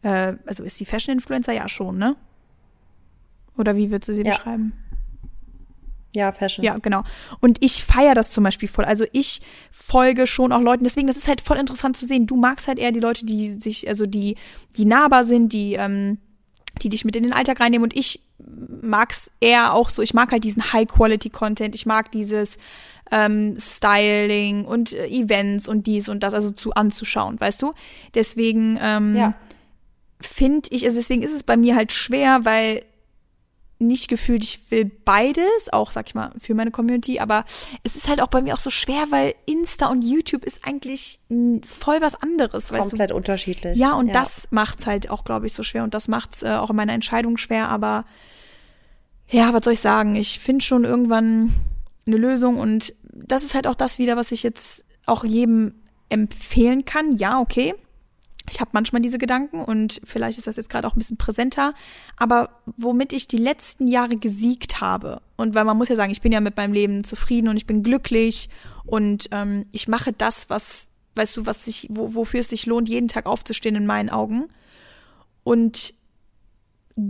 [0.00, 1.52] Äh, also ist sie Fashion-Influencer?
[1.52, 2.16] Ja schon, ne?
[3.58, 4.30] Oder wie würdest du sie ja.
[4.34, 4.72] beschreiben?
[6.14, 6.64] Ja, Fashion.
[6.64, 7.02] Ja, genau.
[7.40, 8.84] Und ich feiere das zum Beispiel voll.
[8.84, 9.42] Also ich
[9.72, 10.84] folge schon auch Leuten.
[10.84, 12.26] Deswegen, das ist halt voll interessant zu sehen.
[12.26, 14.36] Du magst halt eher die Leute, die sich, also die,
[14.76, 16.18] die nahbar sind, die, ähm,
[16.82, 17.84] die dich mit in den Alltag reinnehmen.
[17.84, 20.02] Und ich mag's eher auch so.
[20.02, 21.74] Ich mag halt diesen High-Quality-Content.
[21.74, 22.58] Ich mag dieses
[23.10, 27.74] ähm, Styling und äh, Events und dies und das, also zu anzuschauen, weißt du?
[28.14, 29.34] Deswegen ähm, ja.
[30.20, 32.84] finde ich, also deswegen ist es bei mir halt schwer, weil
[33.86, 37.44] nicht gefühlt, ich will beides, auch sag ich mal, für meine Community, aber
[37.82, 41.20] es ist halt auch bei mir auch so schwer, weil Insta und YouTube ist eigentlich
[41.64, 42.68] voll was anderes.
[42.68, 43.16] Komplett du?
[43.16, 43.78] unterschiedlich.
[43.78, 44.12] Ja, und ja.
[44.12, 46.92] das macht's halt auch, glaube ich, so schwer und das macht's äh, auch in meiner
[46.92, 48.04] Entscheidung schwer, aber
[49.28, 50.16] ja, was soll ich sagen?
[50.16, 51.52] Ich finde schon irgendwann
[52.06, 55.74] eine Lösung und das ist halt auch das wieder, was ich jetzt auch jedem
[56.08, 57.16] empfehlen kann.
[57.16, 57.74] Ja, okay,
[58.50, 61.74] ich habe manchmal diese Gedanken und vielleicht ist das jetzt gerade auch ein bisschen präsenter,
[62.16, 66.20] aber womit ich die letzten Jahre gesiegt habe und weil man muss ja sagen, ich
[66.20, 68.50] bin ja mit meinem Leben zufrieden und ich bin glücklich
[68.84, 72.88] und ähm, ich mache das, was, weißt du, was sich, wo, wofür es sich lohnt,
[72.88, 74.48] jeden Tag aufzustehen in meinen Augen.
[75.42, 75.94] Und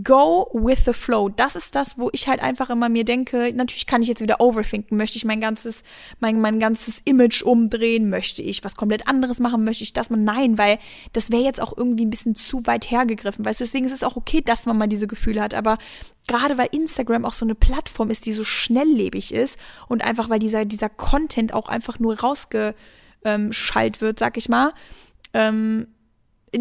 [0.03, 1.29] go with the flow.
[1.29, 4.41] Das ist das, wo ich halt einfach immer mir denke, natürlich kann ich jetzt wieder
[4.41, 4.97] overthinken.
[4.97, 5.83] Möchte ich mein ganzes,
[6.19, 8.09] mein, mein ganzes Image umdrehen?
[8.09, 9.63] Möchte ich was komplett anderes machen?
[9.63, 10.17] Möchte ich das mal?
[10.17, 10.79] Nein, weil
[11.13, 13.45] das wäre jetzt auch irgendwie ein bisschen zu weit hergegriffen.
[13.45, 15.53] Weißt du, deswegen ist es auch okay, dass man mal diese Gefühle hat.
[15.53, 15.77] Aber
[16.27, 20.39] gerade weil Instagram auch so eine Plattform ist, die so schnelllebig ist und einfach weil
[20.39, 24.73] dieser, dieser Content auch einfach nur rausgeschallt wird, sag ich mal,
[25.35, 25.87] ähm,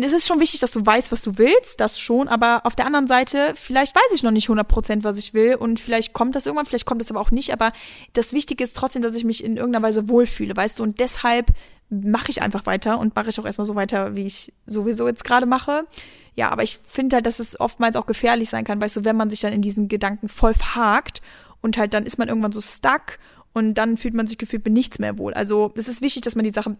[0.02, 2.86] es ist schon wichtig, dass du weißt, was du willst, das schon, aber auf der
[2.86, 6.46] anderen Seite, vielleicht weiß ich noch nicht 100% was ich will und vielleicht kommt das
[6.46, 7.72] irgendwann, vielleicht kommt das aber auch nicht, aber
[8.14, 11.52] das Wichtige ist trotzdem, dass ich mich in irgendeiner Weise wohlfühle, weißt du, und deshalb
[11.90, 15.24] mache ich einfach weiter und mache ich auch erstmal so weiter, wie ich sowieso jetzt
[15.24, 15.86] gerade mache.
[16.34, 19.16] Ja, aber ich finde halt, dass es oftmals auch gefährlich sein kann, weißt du, wenn
[19.16, 21.20] man sich dann in diesen Gedanken voll verhakt
[21.60, 23.18] und halt dann ist man irgendwann so stuck
[23.52, 25.34] und dann fühlt man sich gefühlt mit nichts mehr wohl.
[25.34, 26.76] Also es ist wichtig, dass man die Sache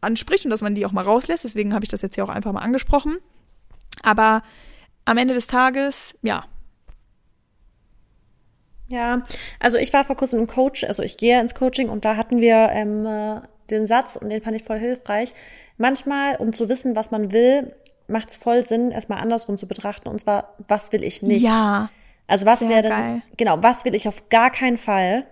[0.00, 1.44] anspricht und dass man die auch mal rauslässt.
[1.44, 3.16] Deswegen habe ich das jetzt hier auch einfach mal angesprochen.
[4.02, 4.42] Aber
[5.04, 6.44] am Ende des Tages, ja.
[8.88, 9.22] Ja,
[9.60, 12.40] also ich war vor kurzem im Coach, also ich gehe ins Coaching und da hatten
[12.40, 15.34] wir ähm, äh, den Satz und den fand ich voll hilfreich.
[15.76, 17.74] Manchmal, um zu wissen, was man will,
[18.06, 21.42] macht es voll Sinn, erstmal andersrum zu betrachten und zwar, was will ich nicht?
[21.42, 21.90] Ja.
[22.26, 25.26] Also was wäre denn, genau, was will ich auf gar keinen Fall?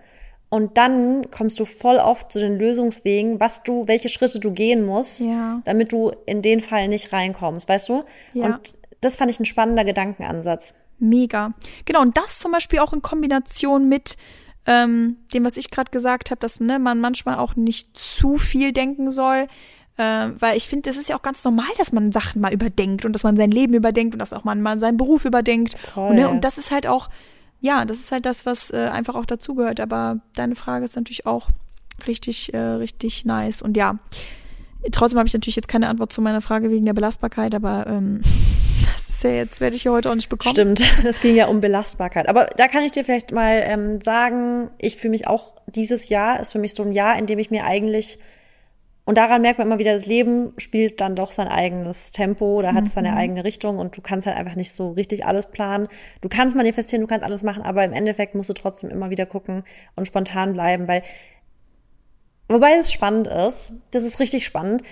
[0.48, 4.86] Und dann kommst du voll oft zu den Lösungswegen, was du, welche Schritte du gehen
[4.86, 5.60] musst, ja.
[5.64, 8.04] damit du in den Fall nicht reinkommst, weißt du?
[8.32, 8.46] Ja.
[8.46, 10.72] Und das fand ich ein spannender Gedankenansatz.
[10.98, 11.52] Mega.
[11.84, 14.16] Genau, und das zum Beispiel auch in Kombination mit
[14.66, 18.72] ähm, dem, was ich gerade gesagt habe, dass ne, man manchmal auch nicht zu viel
[18.72, 19.46] denken soll.
[19.96, 23.04] Äh, weil ich finde, es ist ja auch ganz normal, dass man Sachen mal überdenkt
[23.04, 25.76] und dass man sein Leben überdenkt und dass auch man mal seinen Beruf überdenkt.
[25.94, 27.08] Und, ne, und das ist halt auch
[27.60, 29.80] ja, das ist halt das, was äh, einfach auch dazugehört.
[29.80, 31.48] Aber deine Frage ist natürlich auch
[32.06, 33.62] richtig, äh, richtig nice.
[33.62, 33.98] Und ja,
[34.92, 38.20] trotzdem habe ich natürlich jetzt keine Antwort zu meiner Frage wegen der Belastbarkeit, aber ähm,
[38.92, 40.54] das ist ja jetzt, werde ich ja heute auch nicht bekommen.
[40.54, 42.28] Stimmt, es ging ja um Belastbarkeit.
[42.28, 46.40] Aber da kann ich dir vielleicht mal ähm, sagen, ich für mich auch, dieses Jahr
[46.40, 48.18] ist für mich so ein Jahr, in dem ich mir eigentlich
[49.06, 52.74] und daran merkt man immer wieder, das Leben spielt dann doch sein eigenes Tempo oder
[52.74, 52.88] hat mhm.
[52.88, 55.86] seine eigene Richtung und du kannst halt einfach nicht so richtig alles planen.
[56.20, 59.24] Du kannst manifestieren, du kannst alles machen, aber im Endeffekt musst du trotzdem immer wieder
[59.24, 59.62] gucken
[59.94, 61.02] und spontan bleiben, weil
[62.48, 64.82] Wobei es spannend ist, das ist richtig spannend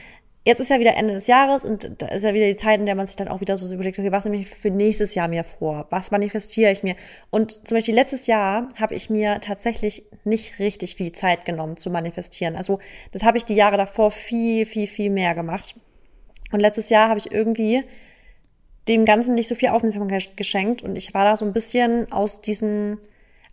[0.44, 2.86] jetzt ist ja wieder Ende des Jahres und da ist ja wieder die Zeit, in
[2.86, 5.28] der man sich dann auch wieder so überlegt, okay, was nehme ich für nächstes Jahr
[5.28, 5.86] mir vor?
[5.90, 6.96] Was manifestiere ich mir?
[7.30, 11.90] Und zum Beispiel letztes Jahr habe ich mir tatsächlich nicht richtig viel Zeit genommen zu
[11.90, 12.56] manifestieren.
[12.56, 12.78] Also
[13.12, 15.74] das habe ich die Jahre davor viel, viel, viel mehr gemacht.
[16.52, 17.82] Und letztes Jahr habe ich irgendwie
[18.86, 22.42] dem Ganzen nicht so viel Aufmerksamkeit geschenkt und ich war da so ein bisschen aus
[22.42, 22.98] diesem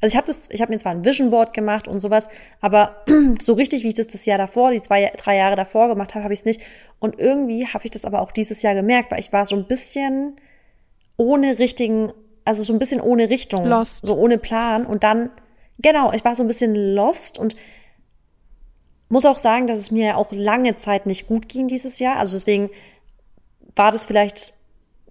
[0.02, 2.28] also ich habe das, ich habe mir zwar ein Vision Board gemacht und sowas,
[2.60, 3.04] aber
[3.42, 6.24] so richtig, wie ich das das Jahr davor, die zwei, drei Jahre davor gemacht habe,
[6.24, 6.62] habe ich es nicht.
[7.00, 9.68] Und irgendwie habe ich das aber auch dieses Jahr gemerkt, weil ich war so ein
[9.68, 10.38] bisschen
[11.18, 12.12] ohne richtigen,
[12.46, 14.06] also so ein bisschen ohne Richtung, lost.
[14.06, 14.88] so ohne Plan.
[14.88, 15.30] Und dann,
[15.80, 17.56] genau, ich war so ein bisschen lost und
[19.08, 22.18] muss auch sagen, dass es mir auch lange Zeit nicht gut ging dieses Jahr.
[22.18, 22.72] Also deswegen
[23.76, 24.54] war das vielleicht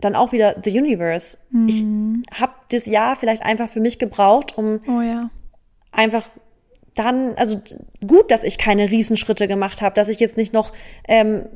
[0.01, 1.39] dann auch wieder The Universe.
[1.51, 1.69] Mhm.
[2.29, 5.31] Ich habe das Jahr vielleicht einfach für mich gebraucht, um oh, ja.
[5.93, 6.25] einfach
[6.95, 7.61] dann, also
[8.07, 10.73] gut, dass ich keine Riesenschritte gemacht habe, dass ich jetzt nicht noch
[11.09, 11.47] ähm,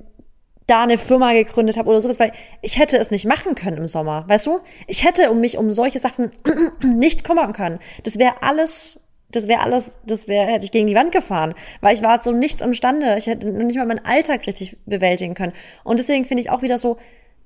[0.67, 2.33] da eine Firma gegründet habe oder sowas, weil
[2.63, 4.61] ich hätte es nicht machen können im Sommer, weißt du?
[4.87, 6.33] Ich hätte um mich um solche Sachen
[6.83, 7.79] nicht kümmern können.
[8.05, 11.95] Das wäre alles, das wäre alles, das wäre, hätte ich gegen die Wand gefahren, weil
[11.95, 13.17] ich war so nichts imstande.
[13.19, 15.53] Ich hätte nicht mal meinen Alltag richtig bewältigen können.
[15.83, 16.97] Und deswegen finde ich auch wieder so,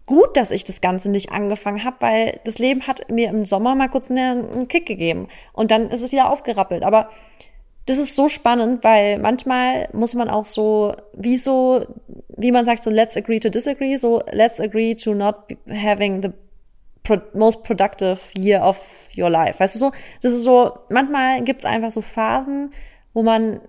[0.08, 3.74] gut, dass ich das Ganze nicht angefangen habe, weil das Leben hat mir im Sommer
[3.74, 6.82] mal kurz einen, Kick gegeben und dann ist es wieder aufgerappelt.
[6.82, 7.10] Aber
[7.84, 11.84] das ist so spannend, weil manchmal muss man auch so, wie so,
[12.38, 15.36] wie man sagt, so let's agree to disagree, so let's agree to not
[15.70, 16.30] having the
[17.34, 18.78] most productive year of
[19.14, 19.60] your life.
[19.60, 19.92] Weißt du so,
[20.22, 22.72] das ist so, manchmal gibt's einfach so Phasen,
[23.12, 23.60] wo man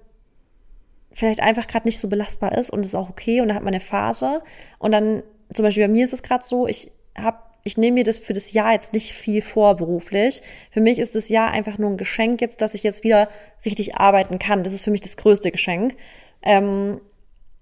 [1.11, 3.73] vielleicht einfach gerade nicht so belastbar ist und ist auch okay und dann hat man
[3.73, 4.41] eine Phase
[4.77, 5.21] und dann
[5.53, 8.33] zum Beispiel bei mir ist es gerade so, ich habe ich nehme mir das für
[8.33, 10.41] das Jahr jetzt nicht viel vor beruflich.
[10.71, 13.29] Für mich ist das Jahr einfach nur ein Geschenk jetzt, dass ich jetzt wieder
[13.65, 14.63] richtig arbeiten kann.
[14.63, 15.95] Das ist für mich das größte Geschenk.
[16.41, 17.01] Ähm,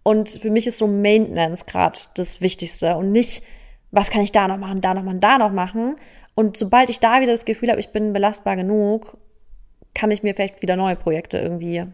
[0.03, 3.43] und für mich ist so Maintenance gerade das Wichtigste und nicht,
[3.91, 5.95] was kann ich da noch machen, da noch machen, da noch machen.
[6.35, 9.17] Und sobald ich da wieder das Gefühl habe, ich bin belastbar genug,
[9.93, 11.85] kann ich mir vielleicht wieder neue Projekte irgendwie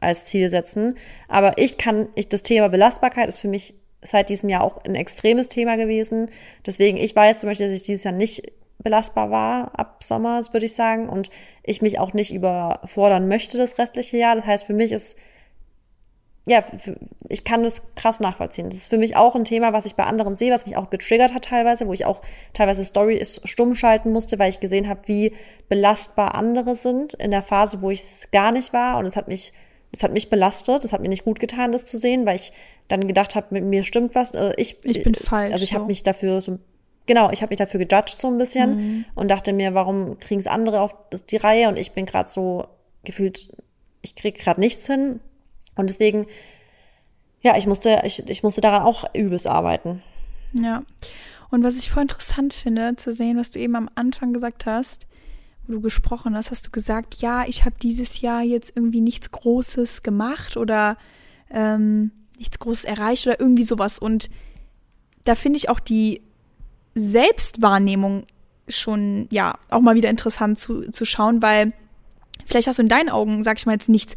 [0.00, 0.96] als Ziel setzen.
[1.28, 4.94] Aber ich kann, ich, das Thema Belastbarkeit ist für mich seit diesem Jahr auch ein
[4.94, 6.30] extremes Thema gewesen.
[6.66, 10.66] Deswegen, ich weiß zum Beispiel, dass ich dieses Jahr nicht belastbar war ab Sommer, würde
[10.66, 11.30] ich sagen, und
[11.62, 14.34] ich mich auch nicht überfordern möchte das restliche Jahr.
[14.34, 15.16] Das heißt, für mich ist
[16.44, 16.64] ja,
[17.28, 18.68] ich kann das krass nachvollziehen.
[18.68, 20.90] Das ist für mich auch ein Thema, was ich bei anderen sehe, was mich auch
[20.90, 22.20] getriggert hat teilweise, wo ich auch
[22.52, 25.34] teilweise Story ist stumm schalten musste, weil ich gesehen habe, wie
[25.68, 28.98] belastbar andere sind in der Phase, wo ich es gar nicht war.
[28.98, 29.52] Und es hat mich,
[29.94, 32.52] es hat mich belastet, es hat mir nicht gut getan, das zu sehen, weil ich
[32.88, 34.34] dann gedacht habe, mit mir stimmt was.
[34.34, 35.52] Also ich, ich bin falsch.
[35.52, 36.58] Also ich habe mich dafür so
[37.06, 39.04] genau, ich habe mich dafür gejudged so ein bisschen mhm.
[39.14, 40.94] und dachte mir, warum kriegen es andere auf
[41.30, 42.66] die Reihe und ich bin gerade so
[43.04, 43.50] gefühlt,
[44.02, 45.20] ich krieg gerade nichts hin.
[45.74, 46.26] Und deswegen,
[47.40, 50.02] ja, ich musste, ich, ich musste daran auch übelst arbeiten.
[50.52, 50.82] Ja.
[51.50, 55.06] Und was ich voll interessant finde, zu sehen, was du eben am Anfang gesagt hast,
[55.72, 60.02] du gesprochen hast, hast du gesagt, ja, ich habe dieses Jahr jetzt irgendwie nichts Großes
[60.02, 60.96] gemacht oder
[61.50, 63.98] ähm, nichts Großes erreicht oder irgendwie sowas.
[63.98, 64.30] Und
[65.24, 66.22] da finde ich auch die
[66.94, 68.24] Selbstwahrnehmung
[68.68, 71.72] schon, ja, auch mal wieder interessant zu, zu schauen, weil
[72.44, 74.14] vielleicht hast du in deinen Augen, sag ich mal jetzt nichts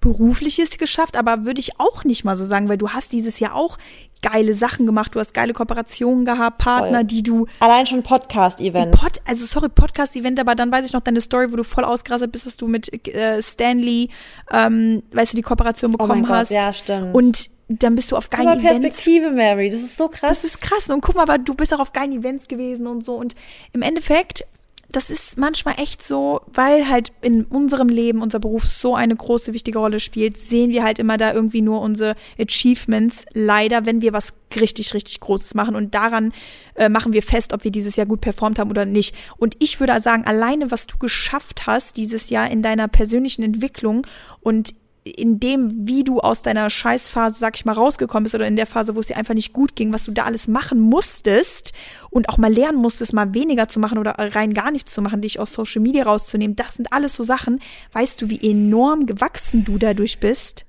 [0.00, 3.54] Berufliches geschafft, aber würde ich auch nicht mal so sagen, weil du hast dieses Jahr
[3.54, 3.76] auch
[4.22, 7.04] geile Sachen gemacht, du hast geile Kooperationen gehabt, Partner, voll.
[7.04, 8.92] die du allein schon Podcast-Event.
[8.92, 12.32] Pod, also sorry Podcast-Event, aber dann weiß ich noch deine Story, wo du voll ausgerastet
[12.32, 14.10] bist, dass du mit äh, Stanley,
[14.52, 16.48] ähm, weißt du, die Kooperation oh bekommen oh hast.
[16.48, 17.14] Gott, ja, stimmt.
[17.14, 18.80] Und dann bist du auf geilen Events.
[18.80, 20.42] Perspektive, Mary, das ist so krass.
[20.42, 20.88] Das ist krass.
[20.88, 23.14] Und guck mal, aber du bist auch auf geilen Events gewesen und so.
[23.14, 23.36] Und
[23.72, 24.44] im Endeffekt
[24.92, 29.52] das ist manchmal echt so, weil halt in unserem Leben unser Beruf so eine große,
[29.52, 33.24] wichtige Rolle spielt, sehen wir halt immer da irgendwie nur unsere Achievements.
[33.32, 36.32] Leider, wenn wir was richtig, richtig Großes machen und daran
[36.74, 39.14] äh, machen wir fest, ob wir dieses Jahr gut performt haben oder nicht.
[39.36, 44.06] Und ich würde sagen, alleine was du geschafft hast dieses Jahr in deiner persönlichen Entwicklung
[44.40, 48.56] und in dem, wie du aus deiner Scheißphase, sag ich mal, rausgekommen bist oder in
[48.56, 51.72] der Phase, wo es dir einfach nicht gut ging, was du da alles machen musstest
[52.10, 55.20] und auch mal lernen musstest, mal weniger zu machen oder rein gar nichts zu machen,
[55.20, 57.60] dich aus Social Media rauszunehmen, das sind alles so Sachen.
[57.92, 60.66] Weißt du, wie enorm gewachsen du dadurch bist?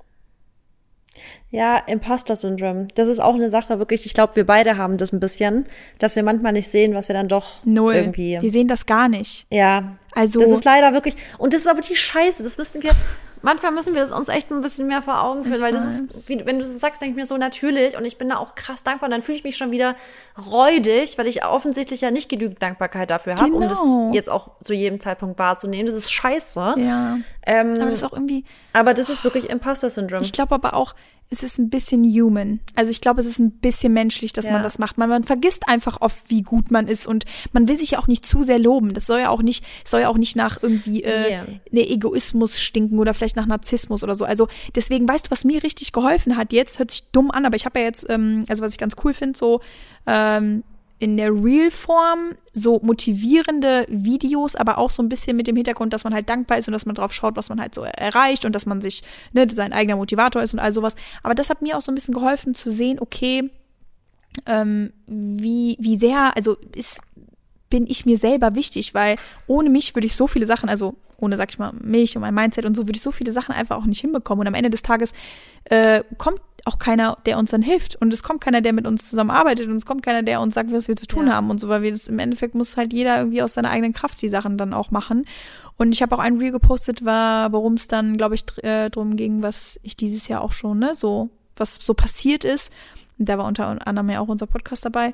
[1.50, 2.88] Ja, Imposter-Syndrom.
[2.96, 4.06] Das ist auch eine Sache, wirklich.
[4.06, 5.66] Ich glaube, wir beide haben das ein bisschen,
[6.00, 7.94] dass wir manchmal nicht sehen, was wir dann doch Null.
[7.94, 8.38] irgendwie.
[8.40, 9.48] Wir sehen das gar nicht.
[9.52, 9.98] Ja.
[10.14, 10.40] Also.
[10.40, 11.16] Das ist leider wirklich.
[11.38, 12.42] Und das ist aber die Scheiße.
[12.44, 12.92] Das müssten wir
[13.42, 15.84] manchmal müssen wir das uns echt ein bisschen mehr vor Augen führen, ich weil weiß.
[15.84, 18.30] das ist, wie, wenn du das sagst, denke ich mir so natürlich und ich bin
[18.30, 19.96] da auch krass dankbar und dann fühle ich mich schon wieder
[20.52, 23.58] räudig, weil ich offensichtlich ja nicht genügend Dankbarkeit dafür habe, genau.
[23.58, 24.12] um das genau.
[24.14, 25.86] jetzt auch zu jedem Zeitpunkt wahrzunehmen.
[25.86, 26.76] Das ist scheiße.
[26.78, 27.18] Ja.
[27.46, 28.46] Ähm, aber das ist auch irgendwie.
[28.74, 30.22] Aber das ist wirklich Imposter-Syndrom.
[30.22, 30.96] Ich glaube aber auch,
[31.32, 32.60] es ist ein bisschen human.
[32.76, 34.52] Also ich glaube, es ist ein bisschen menschlich, dass ja.
[34.52, 34.98] man das macht.
[34.98, 37.24] Man, man vergisst einfach oft, wie gut man ist und
[37.54, 38.94] man will sich ja auch nicht zu sehr loben.
[38.94, 41.46] Das soll ja auch nicht, soll ja auch nicht nach irgendwie äh, yeah.
[41.72, 44.26] ne Egoismus stinken oder vielleicht nach Narzissmus oder so.
[44.26, 47.56] Also deswegen, weißt du, was mir richtig geholfen hat jetzt, hört sich dumm an, aber
[47.56, 49.62] ich habe ja jetzt, ähm, also was ich ganz cool finde, so
[50.08, 50.64] ähm,
[51.02, 56.04] in der Real-Form so motivierende Videos, aber auch so ein bisschen mit dem Hintergrund, dass
[56.04, 58.54] man halt dankbar ist und dass man drauf schaut, was man halt so erreicht und
[58.54, 59.02] dass man sich,
[59.34, 60.96] ne, sein eigener Motivator ist und all sowas.
[61.24, 63.50] Aber das hat mir auch so ein bisschen geholfen zu sehen, okay,
[64.46, 67.02] ähm, wie, wie sehr, also ist,
[67.72, 69.16] bin ich mir selber wichtig, weil
[69.48, 72.34] ohne mich würde ich so viele Sachen, also ohne, sag ich mal, mich und mein
[72.34, 74.42] Mindset und so, würde ich so viele Sachen einfach auch nicht hinbekommen.
[74.42, 75.14] Und am Ende des Tages
[75.66, 77.96] äh, kommt auch keiner, der uns dann hilft.
[77.96, 80.72] Und es kommt keiner, der mit uns zusammenarbeitet und es kommt keiner, der uns sagt,
[80.72, 81.34] was wir zu tun ja.
[81.34, 83.94] haben und so, weil wir das im Endeffekt muss halt jeder irgendwie aus seiner eigenen
[83.94, 85.26] Kraft die Sachen dann auch machen.
[85.78, 89.16] Und ich habe auch ein Reel gepostet, war, worum es dann, glaube ich, äh, drum
[89.16, 92.72] ging, was ich dieses Jahr auch schon, ne, so, was so passiert ist.
[93.18, 95.14] Und da war unter anderem ja auch unser Podcast dabei.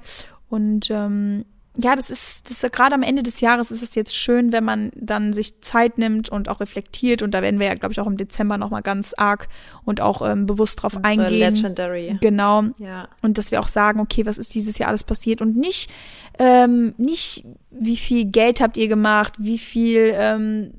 [0.50, 1.46] Und ähm,
[1.80, 4.64] ja, das ist, das ist gerade am Ende des Jahres ist es jetzt schön, wenn
[4.64, 7.22] man dann sich Zeit nimmt und auch reflektiert.
[7.22, 9.48] Und da werden wir ja, glaube ich, auch im Dezember nochmal ganz arg
[9.84, 11.54] und auch ähm, bewusst drauf Unsere eingehen.
[11.54, 12.18] Legendary.
[12.20, 12.64] Genau.
[12.80, 13.08] Ja.
[13.22, 15.92] Und dass wir auch sagen, okay, was ist dieses Jahr alles passiert und nicht,
[16.40, 20.72] ähm, nicht, wie viel Geld habt ihr gemacht, wie viel, ähm,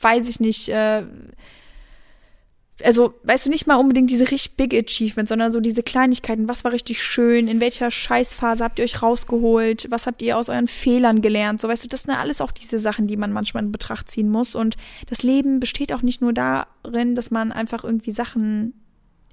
[0.00, 1.02] weiß ich nicht, äh,
[2.84, 6.46] also, weißt du, nicht mal unbedingt diese richtig big Achievements, sondern so diese Kleinigkeiten.
[6.46, 7.48] Was war richtig schön?
[7.48, 9.86] In welcher Scheißphase habt ihr euch rausgeholt?
[9.90, 11.60] Was habt ihr aus euren Fehlern gelernt?
[11.60, 14.10] So, weißt du, das sind ja alles auch diese Sachen, die man manchmal in Betracht
[14.10, 14.54] ziehen muss.
[14.54, 14.76] Und
[15.08, 18.74] das Leben besteht auch nicht nur darin, dass man einfach irgendwie Sachen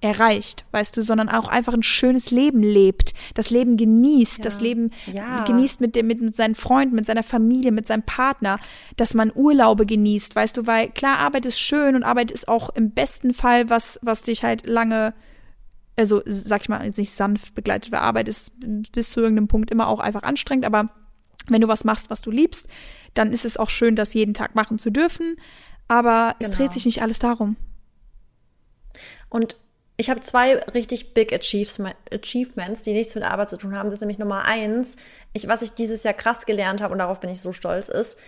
[0.04, 4.44] erreicht, weißt du, sondern auch einfach ein schönes Leben lebt, das Leben genießt, ja.
[4.44, 5.46] das Leben ja.
[5.46, 8.60] genießt mit dem, mit, mit seinen Freunden, mit seiner Familie, mit seinem Partner,
[8.98, 12.70] dass man Urlaube genießt, weißt du, weil klar, Arbeit ist schön und Arbeit ist auch
[12.72, 15.14] im besten Fall was, was dich halt lange,
[15.96, 18.56] also sag ich mal, jetzt nicht sanft begleitet, weil Arbeit ist
[18.92, 20.90] bis zu irgendeinem Punkt immer auch einfach anstrengend, aber
[21.48, 22.68] wenn du was machst, was du liebst,
[23.14, 25.38] dann ist es auch schön, das jeden Tag machen zu dürfen,
[25.88, 26.52] aber genau.
[26.52, 27.56] es dreht sich nicht alles darum.
[29.30, 29.58] Und
[30.04, 33.88] ich habe zwei richtig big Achievements, die nichts mit Arbeit zu tun haben.
[33.88, 34.98] Das ist nämlich Nummer eins.
[35.32, 38.20] Ich, was ich dieses Jahr krass gelernt habe und darauf bin ich so stolz, ist,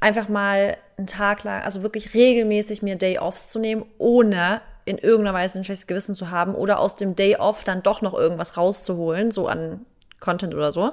[0.00, 5.36] einfach mal einen Tag lang, also wirklich regelmäßig mir Day-Offs zu nehmen, ohne in irgendeiner
[5.36, 8.56] Weise ein schlechtes Gewissen zu haben oder aus dem Day Off dann doch noch irgendwas
[8.56, 9.84] rauszuholen, so an
[10.20, 10.92] Content oder so,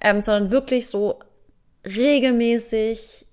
[0.00, 1.20] ähm, sondern wirklich so
[1.86, 3.26] regelmäßig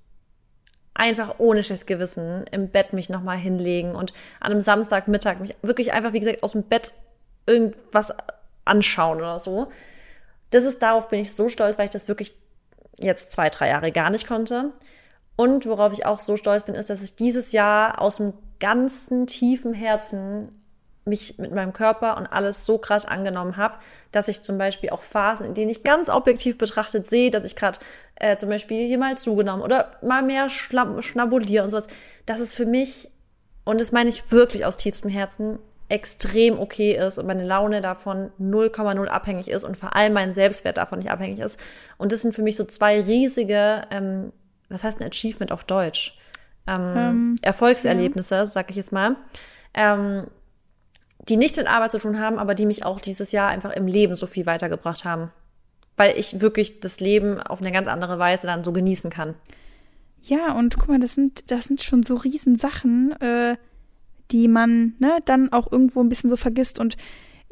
[0.99, 5.93] einfach ohne schlechtes Gewissen im Bett mich nochmal hinlegen und an einem Samstagmittag mich wirklich
[5.93, 6.93] einfach, wie gesagt, aus dem Bett
[7.45, 8.13] irgendwas
[8.65, 9.71] anschauen oder so.
[10.51, 12.33] Das ist, darauf bin ich so stolz, weil ich das wirklich
[12.99, 14.73] jetzt zwei, drei Jahre gar nicht konnte.
[15.37, 19.25] Und worauf ich auch so stolz bin, ist, dass ich dieses Jahr aus dem ganzen
[19.25, 20.51] tiefen Herzen
[21.05, 23.77] mich mit meinem Körper und alles so krass angenommen habe,
[24.11, 27.55] dass ich zum Beispiel auch Phasen, in denen ich ganz objektiv betrachtet sehe, dass ich
[27.55, 27.79] gerade
[28.20, 31.88] äh, zum Beispiel hier mal zugenommen oder mal mehr schnabuliere und sowas,
[32.26, 33.09] dass es für mich,
[33.65, 35.59] und das meine ich wirklich aus tiefstem Herzen,
[35.89, 40.78] extrem okay ist und meine Laune davon 0,0 abhängig ist und vor allem mein Selbstwert
[40.78, 41.59] davon nicht abhängig ist.
[41.97, 44.32] Und das sind für mich so zwei riesige, ähm,
[44.70, 46.15] was heißt ein Achievement auf Deutsch?
[46.67, 48.45] Ähm, ähm, Erfolgserlebnisse, ja.
[48.45, 49.15] sag ich jetzt mal.
[49.74, 50.28] Ähm,
[51.28, 53.88] die nichts mit Arbeit zu tun haben, aber die mich auch dieses Jahr einfach im
[53.88, 55.32] Leben so viel weitergebracht haben.
[55.99, 59.35] Weil ich wirklich das Leben auf eine ganz andere Weise dann so genießen kann.
[60.21, 63.57] Ja, und guck mal, das sind, das sind schon so Riesensachen, äh,
[64.31, 66.79] die man ne, dann auch irgendwo ein bisschen so vergisst.
[66.79, 66.95] Und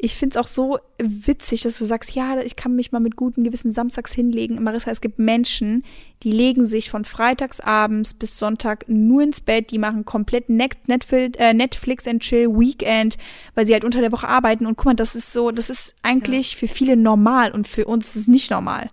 [0.00, 3.16] ich finde es auch so witzig, dass du sagst, ja, ich kann mich mal mit
[3.16, 4.62] gutem Gewissen samstags hinlegen.
[4.62, 5.84] Marissa, es gibt Menschen,
[6.22, 12.06] die legen sich von freitagsabends bis Sonntag nur ins Bett, die machen komplett äh, Netflix
[12.06, 13.18] and Chill Weekend,
[13.56, 14.66] weil sie halt unter der Woche arbeiten.
[14.66, 16.58] Und guck mal, das ist so, das ist eigentlich ja.
[16.58, 18.90] für viele normal und für uns ist es nicht normal.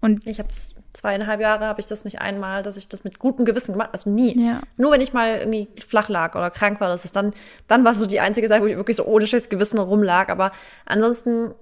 [0.00, 0.48] Und ich habe
[0.92, 4.10] zweieinhalb Jahre habe ich das nicht einmal, dass ich das mit gutem Gewissen gemacht, also
[4.10, 4.38] nie.
[4.44, 4.60] Ja.
[4.76, 7.32] Nur wenn ich mal irgendwie flach lag oder krank war, das ist dann,
[7.68, 10.28] dann war es so die einzige Zeit, wo ich wirklich so ohne schlechtes Gewissen rumlag.
[10.28, 10.52] Aber
[10.86, 11.54] ansonsten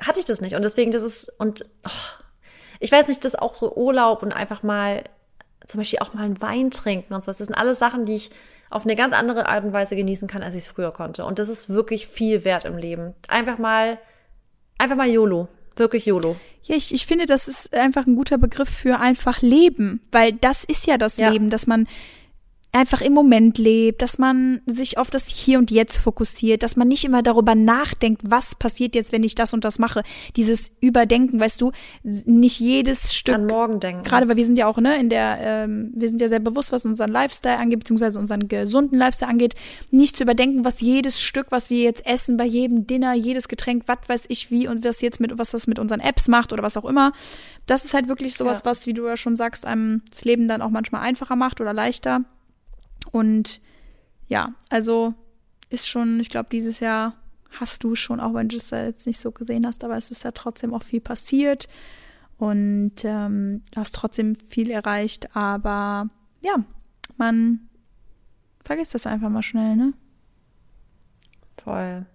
[0.00, 0.54] hatte ich das nicht.
[0.56, 2.24] Und deswegen, das ist, und oh,
[2.80, 5.04] ich weiß nicht, das auch so Urlaub und einfach mal,
[5.66, 7.30] zum Beispiel auch mal einen Wein trinken und so.
[7.30, 8.30] Das sind alles Sachen, die ich
[8.70, 11.24] auf eine ganz andere Art und Weise genießen kann, als ich es früher konnte.
[11.24, 13.14] Und das ist wirklich viel wert im Leben.
[13.28, 13.98] Einfach mal,
[14.78, 15.48] einfach mal YOLO.
[15.76, 16.36] Wirklich YOLO.
[16.64, 20.64] Ja, ich, ich finde, das ist einfach ein guter Begriff für einfach Leben, weil das
[20.64, 21.30] ist ja das ja.
[21.30, 21.88] Leben, dass man
[22.72, 26.88] einfach im Moment lebt, dass man sich auf das Hier und Jetzt fokussiert, dass man
[26.88, 30.02] nicht immer darüber nachdenkt, was passiert jetzt, wenn ich das und das mache.
[30.36, 33.34] Dieses Überdenken, weißt du, nicht jedes Stück.
[33.34, 34.04] An morgen denken.
[34.04, 36.70] Gerade weil wir sind ja auch, ne, in der, ähm, wir sind ja sehr bewusst,
[36.70, 39.54] was unseren Lifestyle angeht, beziehungsweise unseren gesunden Lifestyle angeht,
[39.90, 43.84] nicht zu überdenken, was jedes Stück, was wir jetzt essen, bei jedem Dinner, jedes Getränk,
[43.86, 46.62] was weiß ich wie und was jetzt mit, was das mit unseren Apps macht oder
[46.62, 47.12] was auch immer.
[47.66, 48.64] Das ist halt wirklich sowas, ja.
[48.64, 51.72] was, wie du ja schon sagst, einem das Leben dann auch manchmal einfacher macht oder
[51.72, 52.24] leichter.
[53.10, 53.60] Und
[54.26, 55.14] ja, also
[55.68, 57.14] ist schon, ich glaube, dieses Jahr
[57.58, 60.24] hast du schon, auch wenn du es jetzt nicht so gesehen hast, aber es ist
[60.24, 61.68] ja trotzdem auch viel passiert
[62.38, 65.34] und ähm, hast trotzdem viel erreicht.
[65.36, 66.08] Aber
[66.42, 66.56] ja,
[67.16, 67.68] man
[68.64, 69.92] vergisst das einfach mal schnell, ne?
[71.62, 72.06] Voll.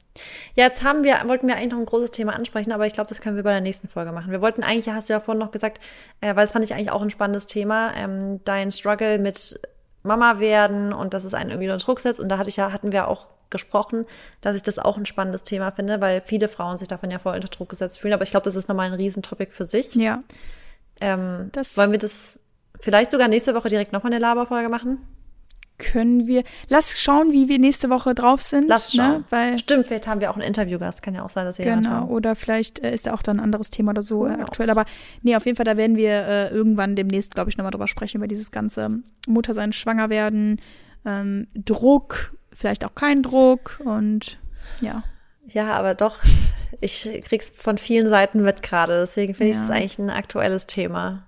[0.56, 3.10] Ja, jetzt haben wir, wollten wir eigentlich noch ein großes Thema ansprechen, aber ich glaube,
[3.10, 4.32] das können wir bei der nächsten Folge machen.
[4.32, 5.82] Wir wollten eigentlich, hast du ja vorhin noch gesagt,
[6.22, 9.60] äh, weil das fand ich eigentlich auch ein spannendes Thema, ähm, dein Struggle mit
[10.06, 12.20] Mama werden und dass es einen irgendwie unter Druck setzt.
[12.20, 14.06] Und da hatte ich ja, hatten wir auch gesprochen,
[14.42, 17.36] dass ich das auch ein spannendes Thema finde, weil viele Frauen sich davon ja voll
[17.36, 18.14] unter Druck gesetzt fühlen.
[18.14, 19.96] Aber ich glaube, das ist nochmal ein Riesentopic für sich.
[19.96, 20.20] Ja.
[21.02, 22.40] Ähm, das wollen wir das
[22.80, 25.00] vielleicht sogar nächste Woche direkt nochmal eine Laberfolge machen?
[25.78, 26.44] Können wir.
[26.70, 28.68] Lass schauen, wie wir nächste Woche drauf sind.
[28.68, 29.04] Lass ne?
[29.04, 29.18] schauen.
[29.18, 29.24] Ne?
[29.30, 31.02] Weil, Stimmt, vielleicht haben wir auch einen Interviewgast.
[31.02, 32.10] Kann ja auch sein, dass wir Genau, haben.
[32.10, 34.70] oder vielleicht äh, ist ja auch dann ein anderes Thema oder so äh, aktuell.
[34.70, 34.86] Aber
[35.22, 38.18] nee, auf jeden Fall, da werden wir äh, irgendwann demnächst, glaube ich, nochmal drüber sprechen,
[38.18, 40.62] über dieses ganze Muttersein, schwanger werden,
[41.06, 44.40] ähm, Druck, vielleicht auch kein Druck und
[44.82, 45.04] ja.
[45.48, 46.20] Ja, aber doch,
[46.82, 49.00] ich krieg's von vielen Seiten mit gerade.
[49.00, 49.60] Deswegen finde ja.
[49.60, 51.26] ich es eigentlich ein aktuelles Thema.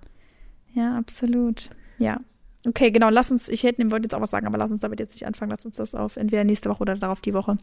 [0.72, 1.70] Ja, absolut.
[1.98, 2.20] Ja.
[2.68, 5.00] Okay, genau, lass uns, ich hätte, wollte jetzt auch was sagen, aber lass uns damit
[5.00, 5.50] jetzt nicht anfangen.
[5.50, 7.56] Lass uns das auf entweder nächste Woche oder darauf die Woche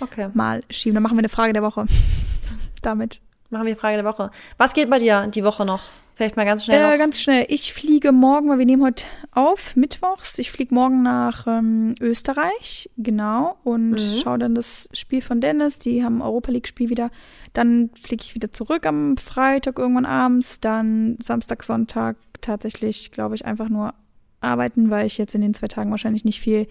[0.00, 0.28] okay.
[0.34, 0.94] mal schieben.
[0.94, 1.86] Dann machen wir eine Frage der Woche.
[2.82, 3.20] damit.
[3.50, 4.30] Machen wir Frage der Woche.
[4.58, 5.84] Was geht bei dir die Woche noch?
[6.14, 6.94] Vielleicht mal ganz schnell.
[6.94, 7.46] Äh, ganz schnell.
[7.48, 10.38] Ich fliege morgen, weil wir nehmen heute auf, mittwochs.
[10.40, 14.20] Ich fliege morgen nach ähm, Österreich, genau, und mhm.
[14.22, 15.78] schaue dann das Spiel von Dennis.
[15.78, 17.10] Die haben Europa League-Spiel wieder.
[17.52, 20.58] Dann fliege ich wieder zurück am Freitag irgendwann abends.
[20.60, 23.94] Dann Samstag, Sonntag tatsächlich, glaube ich, einfach nur
[24.40, 26.66] arbeiten, weil ich jetzt in den zwei Tagen wahrscheinlich nicht viel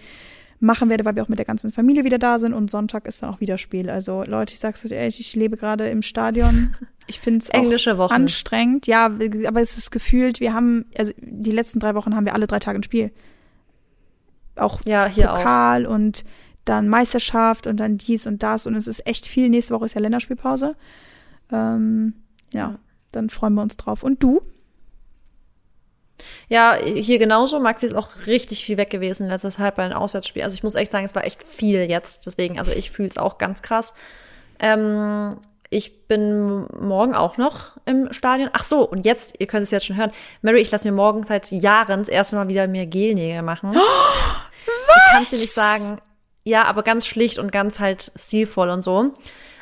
[0.59, 3.21] machen werde, weil wir auch mit der ganzen Familie wieder da sind und Sonntag ist
[3.21, 3.89] dann auch wieder Spiel.
[3.89, 6.75] Also Leute, ich sag's euch ehrlich, ich lebe gerade im Stadion.
[7.09, 8.13] Ich finde es Englische Wochen.
[8.13, 8.85] anstrengend.
[8.85, 12.47] Ja, aber es ist gefühlt, wir haben, also die letzten drei Wochen haben wir alle
[12.47, 13.13] drei Tage ein Spiel.
[14.57, 15.91] Auch ja, hier Pokal auch.
[15.91, 16.25] und
[16.65, 19.47] dann Meisterschaft und dann dies und das und es ist echt viel.
[19.47, 20.75] Nächste Woche ist ja Länderspielpause.
[21.49, 22.13] Ähm,
[22.53, 22.77] ja,
[23.13, 24.03] dann freuen wir uns drauf.
[24.03, 24.41] Und du?
[26.49, 27.59] Ja, hier genauso.
[27.59, 30.45] Maxi ist auch richtig viel weg gewesen letzter Zeit bei den Auswärtsspielen.
[30.45, 32.25] Also ich muss echt sagen, es war echt viel jetzt.
[32.25, 33.93] Deswegen, also ich fühle es auch ganz krass.
[34.59, 35.37] Ähm,
[35.69, 38.49] ich bin morgen auch noch im Stadion.
[38.53, 40.11] Ach so, und jetzt, ihr könnt es jetzt schon hören.
[40.41, 43.73] Mary, ich lasse mir morgen seit Jahren das erste Mal wieder mir Gelnägel machen.
[43.73, 43.83] Was?
[44.89, 46.01] Ich kann dir nicht sagen.
[46.43, 49.13] Ja, aber ganz schlicht und ganz halt stilvoll und so.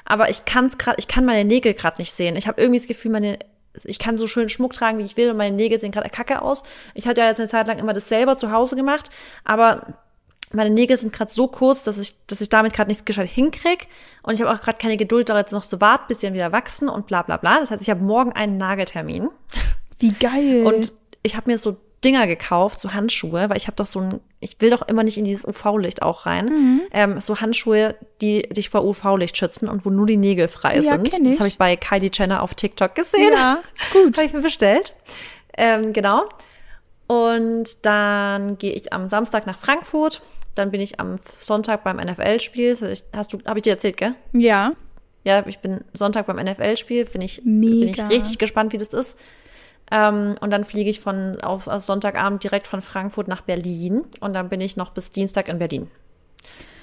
[0.03, 2.35] Aber ich kann's gerade, ich kann meine Nägel gerade nicht sehen.
[2.35, 3.39] Ich habe irgendwie das Gefühl, meine
[3.83, 6.41] ich kann so schön Schmuck tragen, wie ich will und meine Nägel sehen gerade kacke
[6.41, 6.63] aus.
[6.93, 9.09] Ich hatte ja jetzt eine Zeit lang immer das selber zu Hause gemacht,
[9.43, 9.95] aber
[10.53, 13.87] meine Nägel sind gerade so kurz, dass ich, dass ich damit gerade nichts gescheit hinkrieg.
[14.23, 16.33] Und ich habe auch gerade keine Geduld, da jetzt noch zu warten, bis die dann
[16.33, 17.59] wieder wachsen und bla bla bla.
[17.59, 19.29] Das heißt, ich habe morgen einen Nageltermin.
[19.99, 20.65] Wie geil.
[20.65, 24.19] Und ich habe mir so Dinger gekauft, so Handschuhe, weil ich habe doch so ein,
[24.45, 26.45] ich will doch immer nicht in dieses UV-Licht auch rein.
[26.45, 26.81] Mhm.
[26.91, 30.97] Ähm, so Handschuhe, die dich vor UV-Licht schützen und wo nur die Nägel frei Ja,
[30.97, 31.07] sind.
[31.07, 31.23] ich.
[31.23, 33.33] Das habe ich bei Kylie Jenner auf TikTok gesehen.
[33.33, 34.15] ja, ist gut.
[34.17, 34.93] Habe ich mir bestellt.
[35.57, 36.25] Ähm, genau.
[37.07, 40.21] Und dann gehe ich am Samstag nach Frankfurt.
[40.55, 42.77] Dann bin ich am Sonntag beim NFL-Spiel.
[43.13, 44.15] Hast du, habe ich dir erzählt, gell?
[44.31, 44.73] Ja.
[45.23, 47.05] Ja, ich bin Sonntag beim NFL-Spiel.
[47.05, 49.17] Bin ich, bin ich richtig gespannt, wie das ist.
[49.91, 54.03] Ähm, und dann fliege ich von auf auf Sonntagabend direkt von Frankfurt nach Berlin.
[54.19, 55.89] Und dann bin ich noch bis Dienstag in Berlin.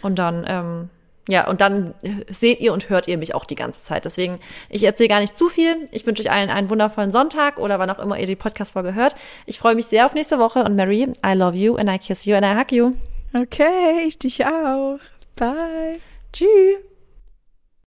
[0.03, 0.91] Und dann, ähm,
[1.29, 1.95] ja, und dann
[2.29, 4.05] seht ihr und hört ihr mich auch die ganze Zeit.
[4.05, 4.39] Deswegen,
[4.69, 5.89] ich erzähle gar nicht zu viel.
[5.93, 9.15] Ich wünsche euch allen einen wundervollen Sonntag oder wann auch immer ihr die Podcast-Folge hört.
[9.47, 12.25] Ich freue mich sehr auf nächste Woche und Mary, I love you and I kiss
[12.25, 12.93] you and I hug you.
[13.35, 14.99] Okay, ich dich auch.
[15.37, 15.93] Bye.
[16.33, 16.92] Tschüss.